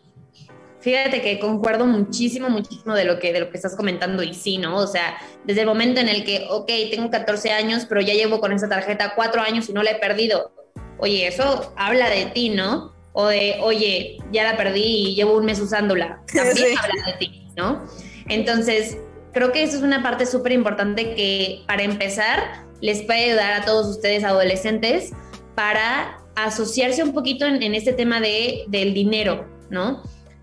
Fíjate 0.81 1.21
que 1.23 1.41
concuerdo 1.41 1.87
muchísimo, 1.87 2.49
muchísimo 2.49 2.95
de 2.95 3.05
lo 3.05 3.19
que 3.19 3.33
de 3.33 3.41
lo 3.41 3.51
que 3.51 3.57
estás 3.57 3.75
comentando 3.75 4.23
y 4.23 4.33
sí, 4.33 4.59
¿no? 4.59 4.77
O 4.77 4.87
sea, 4.87 5.19
desde 5.45 5.63
el 5.63 5.67
momento 5.67 6.01
en 6.01 6.09
el 6.09 6.25
que, 6.25 6.47
ok, 6.49 6.71
tengo 6.91 7.11
14 7.11 7.51
años, 7.51 7.85
pero 7.89 8.01
ya 8.01 8.15
llevo 8.15 8.41
con 8.41 8.53
esa 8.53 8.69
tarjeta 8.69 9.15
cuatro 9.17 9.43
años 9.43 9.69
y 9.69 9.73
no 9.73 9.83
la 9.83 9.93
he 9.93 9.95
perdido. 9.97 10.53
Oye, 10.99 11.27
eso 11.27 11.73
habla 11.77 12.09
de 12.09 12.27
ti, 12.27 12.51
¿no? 12.51 12.95
O 13.13 13.27
de, 13.27 13.59
oye, 13.61 14.19
ya 14.31 14.45
la 14.45 14.57
perdí 14.57 15.09
y 15.11 15.15
llevo 15.17 15.37
un 15.37 15.47
mes 15.47 15.59
usándola. 15.61 16.23
También 16.33 16.79
habla 16.79 17.07
de 17.07 17.13
ti, 17.19 17.49
¿no? 17.57 17.85
Entonces, 18.29 18.99
creo 19.39 19.53
que 19.53 19.63
eso 19.63 19.77
es 19.77 19.83
una 19.85 20.03
parte 20.03 20.27
súper 20.27 20.51
importante 20.51 21.15
que 21.15 21.63
para 21.69 21.85
empezar 21.85 22.65
les 22.81 23.03
puede 23.03 23.27
ayudar 23.27 23.53
a 23.53 23.65
todos 23.65 23.87
ustedes 23.87 24.25
adolescentes 24.25 25.13
para 25.55 26.19
asociarse 26.35 27.05
un 27.05 27.13
poquito 27.13 27.47
en, 27.47 27.73
este 27.73 27.93
tema 27.93 28.21
de, 28.21 28.65
del 28.67 28.95
dinero, 28.95 29.47
¿no? 29.71 30.03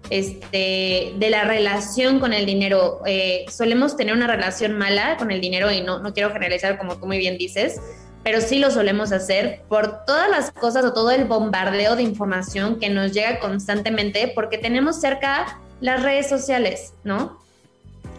Este, 0.09 1.11
de 1.17 1.29
la 1.29 1.43
relación 1.43 2.21
con 2.21 2.31
el 2.31 2.45
dinero. 2.45 3.01
Eh, 3.05 3.43
solemos 3.49 3.97
tener 3.97 4.15
una 4.15 4.27
relación 4.27 4.77
mala 4.77 5.17
con 5.17 5.29
el 5.29 5.41
dinero 5.41 5.69
y 5.69 5.81
no, 5.81 5.99
no 5.99 6.13
quiero 6.13 6.31
generalizar 6.31 6.77
como 6.77 6.97
tú 6.97 7.05
muy 7.05 7.17
bien 7.17 7.37
dices, 7.37 7.81
pero 8.23 8.39
sí 8.39 8.59
lo 8.59 8.71
solemos 8.71 9.11
hacer 9.11 9.63
por 9.67 10.05
todas 10.05 10.29
las 10.29 10.51
cosas 10.51 10.85
o 10.85 10.93
todo 10.93 11.11
el 11.11 11.25
bombardeo 11.25 11.97
de 11.97 12.03
información 12.03 12.79
que 12.79 12.89
nos 12.89 13.11
llega 13.11 13.41
constantemente 13.41 14.31
porque 14.33 14.57
tenemos 14.57 15.01
cerca 15.01 15.59
las 15.81 16.01
redes 16.01 16.29
sociales, 16.29 16.93
¿no? 17.03 17.43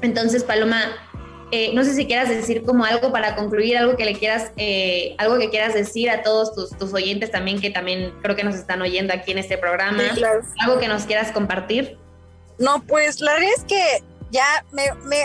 Entonces, 0.03 0.45
Paloma, 0.45 0.97
eh, 1.53 1.73
no 1.75 1.85
sé 1.85 1.95
si 1.95 2.07
quieras 2.07 2.29
decir 2.29 2.65
como 2.65 2.85
algo 2.85 3.13
para 3.13 3.37
concluir, 3.37 3.79
algo 3.79 3.97
que 3.97 4.05
le 4.05 4.19
quieras, 4.19 4.51
eh, 4.57 5.15
algo 5.19 5.39
que 5.39 5.49
quieras 5.49 5.75
decir 5.75 6.11
a 6.11 6.23
todos 6.23 6.53
tus, 6.77 6.93
oyentes 6.93 7.31
también, 7.31 7.61
que 7.61 7.71
también 7.71 8.13
creo 8.21 8.35
que 8.35 8.43
nos 8.43 8.57
están 8.57 8.83
oyendo 8.83 9.13
aquí 9.15 9.31
en 9.31 9.39
este 9.39 9.57
programa. 9.57 10.03
Algo 10.61 10.79
que 10.81 10.89
nos 10.89 11.05
quieras 11.05 11.31
compartir. 11.31 11.99
No, 12.59 12.83
pues 12.83 13.21
la 13.21 13.35
verdad 13.35 13.51
es 13.57 13.65
que 13.65 14.03
ya 14.31 14.65
me, 14.73 14.85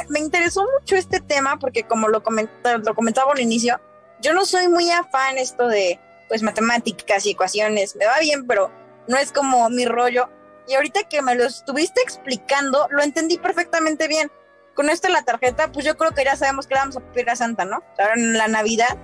me, 0.10 0.20
interesó 0.20 0.64
mucho 0.80 0.96
este 0.96 1.20
tema 1.22 1.58
porque 1.58 1.84
como 1.84 2.08
lo, 2.08 2.22
lo 2.22 2.96
comentaba 2.96 3.32
al 3.32 3.40
inicio, 3.40 3.80
yo 4.22 4.34
no 4.34 4.46
soy 4.46 4.68
muy 4.68 4.92
afán 4.92 5.40
esto 5.40 5.68
de 5.68 6.00
pues 6.28 6.44
matemáticas 6.44 7.26
y 7.26 7.32
ecuaciones, 7.32 7.96
me 7.96 8.06
va 8.06 8.20
bien, 8.20 8.46
pero 8.46 8.72
no 9.08 9.18
es 9.18 9.32
como 9.32 9.70
mi 9.70 9.86
rollo. 9.86 10.30
Y 10.68 10.76
ahorita 10.76 11.04
que 11.10 11.24
me 11.24 11.34
lo 11.34 11.46
estuviste 11.46 12.00
explicando, 12.02 12.88
lo 12.92 13.02
entendí 13.02 13.38
perfectamente 13.38 14.08
bien 14.08 14.32
con 14.76 14.90
esto 14.90 15.10
la 15.10 15.24
tarjeta, 15.24 15.72
pues 15.72 15.86
yo 15.86 15.98
creo 15.98 16.12
que 16.12 16.24
ya 16.24 16.36
sabemos 16.36 16.68
que 16.68 16.76
le 16.76 16.82
vamos 16.82 16.98
a 16.98 17.00
pedir 17.00 17.30
a 17.30 17.36
Santa, 17.36 17.66
¿no? 17.66 17.84
Ahora 18.00 18.14
en 18.16 18.38
la 18.38 18.48
Navidad 18.48 18.98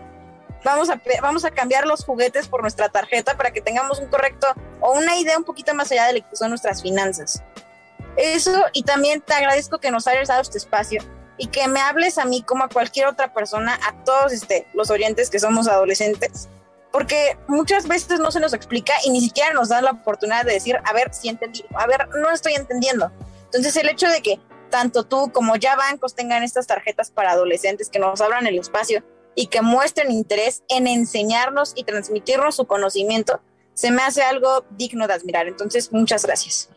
vamos 0.64 0.90
a, 0.90 1.02
vamos 1.22 1.46
a 1.46 1.52
cambiar 1.52 1.86
los 1.86 2.04
juguetes 2.04 2.48
por 2.48 2.62
nuestra 2.62 2.90
tarjeta 2.90 3.38
para 3.38 3.52
que 3.52 3.62
tengamos 3.62 4.00
un 4.00 4.08
correcto 4.08 4.48
o 4.82 4.94
una 4.94 5.18
idea 5.18 5.38
un 5.38 5.44
poquito 5.44 5.74
más 5.74 5.92
allá 5.92 6.08
de 6.08 6.20
lo 6.20 6.30
que 6.30 6.36
son 6.36 6.50
nuestras 6.50 6.82
finanzas. 6.82 7.44
Eso, 8.16 8.52
y 8.74 8.84
también 8.84 9.22
te 9.22 9.34
agradezco 9.34 9.80
que 9.80 9.92
nos 9.92 10.08
hayas 10.08 10.28
dado 10.28 10.42
este 10.42 10.58
espacio 10.58 11.04
y 11.38 11.48
que 11.48 11.68
me 11.68 11.80
hables 11.80 12.18
a 12.18 12.26
mí 12.26 12.42
como 12.42 12.64
a 12.64 12.70
cualquier 12.70 13.08
otra 13.08 13.34
persona, 13.34 13.80
a 13.88 14.04
todos 14.04 14.34
este, 14.34 14.68
los 14.74 14.90
oyentes 14.90 15.30
que 15.30 15.40
somos 15.40 15.68
adolescentes, 15.68 16.50
porque 16.92 17.38
muchas 17.48 17.88
veces 17.88 18.20
no 18.20 18.32
se 18.32 18.40
nos 18.40 18.54
explica 18.54 18.94
y 19.06 19.12
ni 19.12 19.22
siquiera 19.22 19.54
nos 19.54 19.70
dan 19.70 19.86
la 19.86 19.92
oportunidad 19.92 20.46
de 20.46 20.54
decir, 20.54 20.80
a 20.84 20.94
ver 20.94 21.14
si 21.14 21.30
entendí, 21.30 21.64
a 21.76 21.86
ver, 21.86 22.08
no 22.10 22.32
estoy 22.32 22.54
entendiendo. 22.54 23.12
Entonces 23.46 23.76
el 23.78 23.88
hecho 23.88 24.10
de 24.10 24.22
que 24.22 24.40
tanto 24.70 25.04
tú 25.04 25.32
como 25.32 25.56
ya 25.56 25.76
bancos 25.76 26.16
tengan 26.16 26.44
estas 26.44 26.68
tarjetas 26.68 27.12
para 27.12 27.32
adolescentes 27.32 27.90
que 27.90 28.00
nos 28.00 28.22
abran 28.22 28.48
el 28.48 28.58
espacio 28.58 29.04
y 29.36 29.48
que 29.48 29.62
muestren 29.62 30.12
interés 30.12 30.64
en 30.68 30.88
enseñarnos 30.88 31.74
y 31.76 31.84
transmitirnos 31.84 32.56
su 32.56 32.66
conocimiento, 32.66 33.42
se 33.74 33.92
me 33.92 34.02
hace 34.02 34.24
algo 34.24 34.66
digno 34.72 35.08
de 35.08 35.14
admirar. 35.14 35.48
Entonces, 35.48 35.92
muchas 35.92 36.26
gracias. 36.26 36.70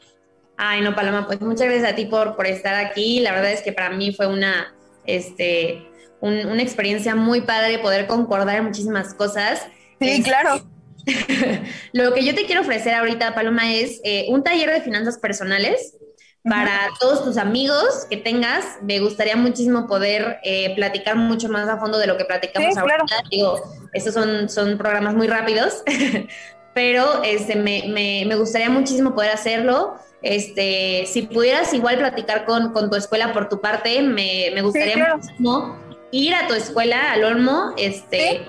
Ay, 0.58 0.82
no, 0.82 0.94
Paloma, 0.94 1.26
pues 1.26 1.40
muchas 1.40 1.68
gracias 1.68 1.90
a 1.90 1.94
ti 1.94 2.04
por, 2.04 2.36
por 2.36 2.46
estar 2.46 2.74
aquí. 2.74 3.20
La 3.20 3.32
verdad 3.32 3.52
es 3.52 3.62
que 3.62 3.72
para 3.72 3.88
mí 3.88 4.12
fue 4.12 4.26
una, 4.26 4.74
este, 5.06 5.86
una 6.20 6.62
experiencia 6.62 7.14
muy 7.14 7.40
padre 7.40 7.78
poder 7.78 8.06
concordar 8.06 8.56
en 8.56 8.64
muchísimas 8.64 9.14
cosas. 9.14 9.66
Sí, 9.98 10.10
este, 10.10 10.22
claro. 10.22 10.62
Lo 11.92 12.12
que 12.12 12.24
yo 12.26 12.34
te 12.34 12.44
quiero 12.44 12.60
ofrecer 12.60 12.92
ahorita, 12.92 13.34
Paloma, 13.34 13.72
es 13.72 14.00
eh, 14.04 14.26
un 14.28 14.42
taller 14.42 14.70
de 14.70 14.82
finanzas 14.82 15.18
personales 15.18 15.96
para 16.44 16.88
todos 16.98 17.24
tus 17.24 17.36
amigos 17.36 18.06
que 18.08 18.16
tengas. 18.16 18.64
Me 18.82 19.00
gustaría 19.00 19.36
muchísimo 19.36 19.86
poder 19.86 20.38
eh, 20.42 20.74
platicar 20.74 21.16
mucho 21.16 21.48
más 21.48 21.68
a 21.68 21.78
fondo 21.78 21.98
de 21.98 22.06
lo 22.06 22.16
que 22.16 22.24
platicamos 22.24 22.76
ahorita. 22.76 23.22
Digo, 23.30 23.60
estos 23.92 24.14
son, 24.14 24.48
son 24.48 24.78
programas 24.78 25.14
muy 25.14 25.26
rápidos, 25.26 25.82
pero 26.74 27.22
este, 27.24 27.56
me, 27.56 27.84
me, 27.88 28.24
me, 28.26 28.36
gustaría 28.36 28.70
muchísimo 28.70 29.14
poder 29.14 29.32
hacerlo. 29.32 29.96
Este, 30.22 31.04
si 31.06 31.22
pudieras 31.22 31.72
igual 31.74 31.98
platicar 31.98 32.44
con, 32.44 32.72
con 32.72 32.90
tu 32.90 32.96
escuela 32.96 33.32
por 33.32 33.48
tu 33.48 33.60
parte, 33.60 34.02
me, 34.02 34.50
me 34.54 34.62
gustaría 34.62 35.14
muchísimo 35.14 35.78
ir 36.12 36.34
a 36.34 36.46
tu 36.46 36.54
escuela, 36.54 37.12
al 37.12 37.24
Olmo, 37.24 37.72
este, 37.76 38.46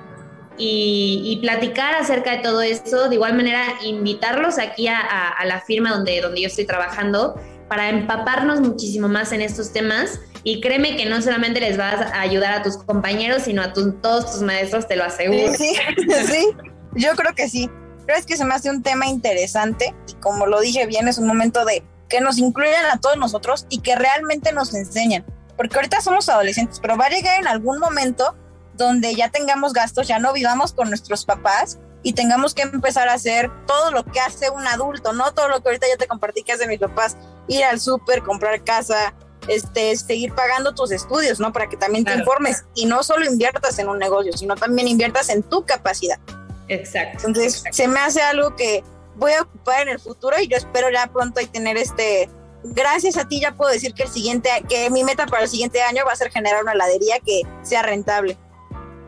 y, 0.57 1.21
y, 1.25 1.37
platicar 1.41 1.95
acerca 1.95 2.31
de 2.31 2.37
todo 2.39 2.61
eso. 2.61 3.09
De 3.09 3.15
igual 3.15 3.35
manera, 3.35 3.63
invitarlos 3.83 4.59
aquí 4.59 4.87
a, 4.87 4.99
a, 4.99 5.29
a 5.29 5.45
la 5.45 5.61
firma 5.61 5.91
donde, 5.91 6.21
donde 6.21 6.41
yo 6.41 6.47
estoy 6.47 6.65
trabajando 6.65 7.39
para 7.71 7.87
empaparnos 7.87 8.59
muchísimo 8.59 9.07
más 9.07 9.31
en 9.31 9.39
estos 9.39 9.71
temas 9.71 10.19
y 10.43 10.59
créeme 10.59 10.97
que 10.97 11.05
no 11.05 11.21
solamente 11.21 11.61
les 11.61 11.77
vas 11.77 12.01
a 12.01 12.19
ayudar 12.19 12.51
a 12.51 12.63
tus 12.63 12.75
compañeros, 12.75 13.43
sino 13.43 13.61
a 13.61 13.71
todos 13.71 14.29
tus 14.29 14.41
maestros, 14.41 14.89
te 14.89 14.97
lo 14.97 15.05
aseguro. 15.05 15.53
Sí, 15.53 15.77
sí, 16.27 16.47
yo 16.95 17.15
creo 17.15 17.33
que 17.33 17.47
sí. 17.47 17.69
Creo 18.05 18.17
que 18.25 18.35
se 18.35 18.43
me 18.43 18.55
hace 18.55 18.69
un 18.69 18.83
tema 18.83 19.07
interesante 19.07 19.95
y 20.05 20.15
como 20.15 20.47
lo 20.47 20.59
dije 20.59 20.85
bien, 20.85 21.07
es 21.07 21.17
un 21.17 21.27
momento 21.27 21.63
de 21.63 21.81
que 22.09 22.19
nos 22.19 22.39
incluyan 22.39 22.87
a 22.91 22.99
todos 22.99 23.15
nosotros 23.15 23.65
y 23.69 23.79
que 23.79 23.95
realmente 23.95 24.51
nos 24.51 24.73
enseñen. 24.73 25.23
Porque 25.55 25.77
ahorita 25.77 26.01
somos 26.01 26.27
adolescentes, 26.27 26.81
pero 26.81 26.97
va 26.97 27.05
a 27.05 27.09
llegar 27.09 27.39
en 27.39 27.47
algún 27.47 27.79
momento 27.79 28.35
donde 28.73 29.15
ya 29.15 29.29
tengamos 29.29 29.71
gastos, 29.71 30.09
ya 30.09 30.19
no 30.19 30.33
vivamos 30.33 30.73
con 30.73 30.89
nuestros 30.89 31.23
papás 31.23 31.79
y 32.03 32.13
tengamos 32.13 32.53
que 32.53 32.63
empezar 32.63 33.07
a 33.09 33.13
hacer 33.13 33.49
todo 33.65 33.91
lo 33.91 34.03
que 34.03 34.19
hace 34.19 34.49
un 34.49 34.65
adulto, 34.67 35.13
no 35.13 35.33
todo 35.33 35.49
lo 35.49 35.61
que 35.61 35.69
ahorita 35.69 35.87
ya 35.87 35.97
te 35.97 36.07
compartí 36.07 36.43
que 36.43 36.53
hacen 36.53 36.69
mis 36.69 36.79
papás, 36.79 37.17
ir 37.47 37.63
al 37.63 37.79
súper, 37.79 38.23
comprar 38.23 38.63
casa, 38.63 39.13
este, 39.47 39.95
seguir 39.95 40.33
pagando 40.33 40.73
tus 40.73 40.91
estudios, 40.91 41.39
¿no? 41.39 41.51
Para 41.51 41.67
que 41.67 41.77
también 41.77 42.05
te 42.05 42.13
informes 42.13 42.65
y 42.75 42.85
no 42.85 43.03
solo 43.03 43.25
inviertas 43.25 43.77
en 43.79 43.89
un 43.89 43.99
negocio, 43.99 44.33
sino 44.33 44.55
también 44.55 44.87
inviertas 44.87 45.29
en 45.29 45.43
tu 45.43 45.65
capacidad. 45.65 46.19
Exacto. 46.67 47.27
Entonces, 47.27 47.57
exacto. 47.57 47.75
se 47.75 47.87
me 47.87 47.99
hace 47.99 48.21
algo 48.21 48.55
que 48.55 48.83
voy 49.15 49.33
a 49.33 49.41
ocupar 49.41 49.83
en 49.83 49.89
el 49.89 49.99
futuro 49.99 50.39
y 50.39 50.47
yo 50.47 50.57
espero 50.57 50.89
ya 50.89 51.07
pronto 51.07 51.39
ahí 51.39 51.47
tener 51.47 51.77
este 51.77 52.29
gracias 52.63 53.17
a 53.17 53.27
ti 53.27 53.41
ya 53.41 53.53
puedo 53.53 53.71
decir 53.71 53.93
que 53.93 54.03
el 54.03 54.09
siguiente 54.09 54.49
que 54.69 54.89
mi 54.89 55.03
meta 55.03 55.25
para 55.25 55.43
el 55.43 55.49
siguiente 55.49 55.81
año 55.81 56.05
va 56.05 56.13
a 56.13 56.15
ser 56.15 56.31
generar 56.31 56.63
una 56.63 56.73
heladería 56.73 57.19
que 57.19 57.41
sea 57.63 57.81
rentable. 57.81 58.37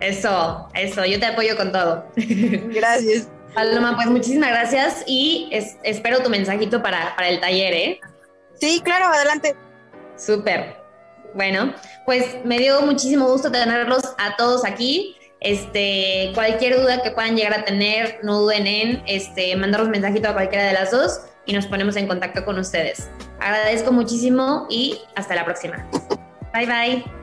Eso, 0.04 0.68
eso, 0.74 1.06
yo 1.06 1.18
te 1.18 1.28
apoyo 1.28 1.56
con 1.56 1.72
todo. 1.72 2.06
Gracias. 2.16 3.30
Paloma, 3.56 3.96
pues 3.96 4.08
muchísimas 4.08 4.50
gracias 4.50 5.04
y 5.06 5.48
es, 5.52 5.78
espero 5.84 6.24
tu 6.24 6.30
mensajito 6.30 6.82
para, 6.82 7.16
para 7.16 7.30
el 7.30 7.40
taller, 7.40 7.74
¿eh? 7.74 8.00
Sí, 8.56 8.82
claro, 8.84 9.06
adelante. 9.06 9.56
Súper. 10.18 10.76
Bueno, 11.36 11.74
pues 12.06 12.26
me 12.44 12.58
dio 12.58 12.82
muchísimo 12.82 13.28
gusto 13.28 13.52
tenerlos 13.52 14.04
a 14.18 14.36
todos 14.36 14.66
aquí. 14.66 15.16
Este, 15.40 16.32
cualquier 16.34 16.82
duda 16.82 17.02
que 17.04 17.12
puedan 17.12 17.36
llegar 17.36 17.60
a 17.60 17.64
tener, 17.64 18.20
no 18.24 18.40
duden 18.40 18.66
en 18.66 19.04
este, 19.06 19.56
mandarnos 19.56 19.90
mensajito 19.90 20.30
a 20.30 20.34
cualquiera 20.34 20.66
de 20.66 20.74
las 20.74 20.90
dos 20.92 21.22
y 21.46 21.54
nos 21.54 21.68
ponemos 21.68 21.96
en 21.96 22.08
contacto 22.08 22.44
con 22.44 22.58
ustedes. 22.58 23.08
Agradezco 23.40 23.92
muchísimo 23.92 24.66
y 24.70 25.00
hasta 25.16 25.36
la 25.36 25.46
próxima. 25.46 25.88
Bye 26.54 26.66
bye. 26.66 27.23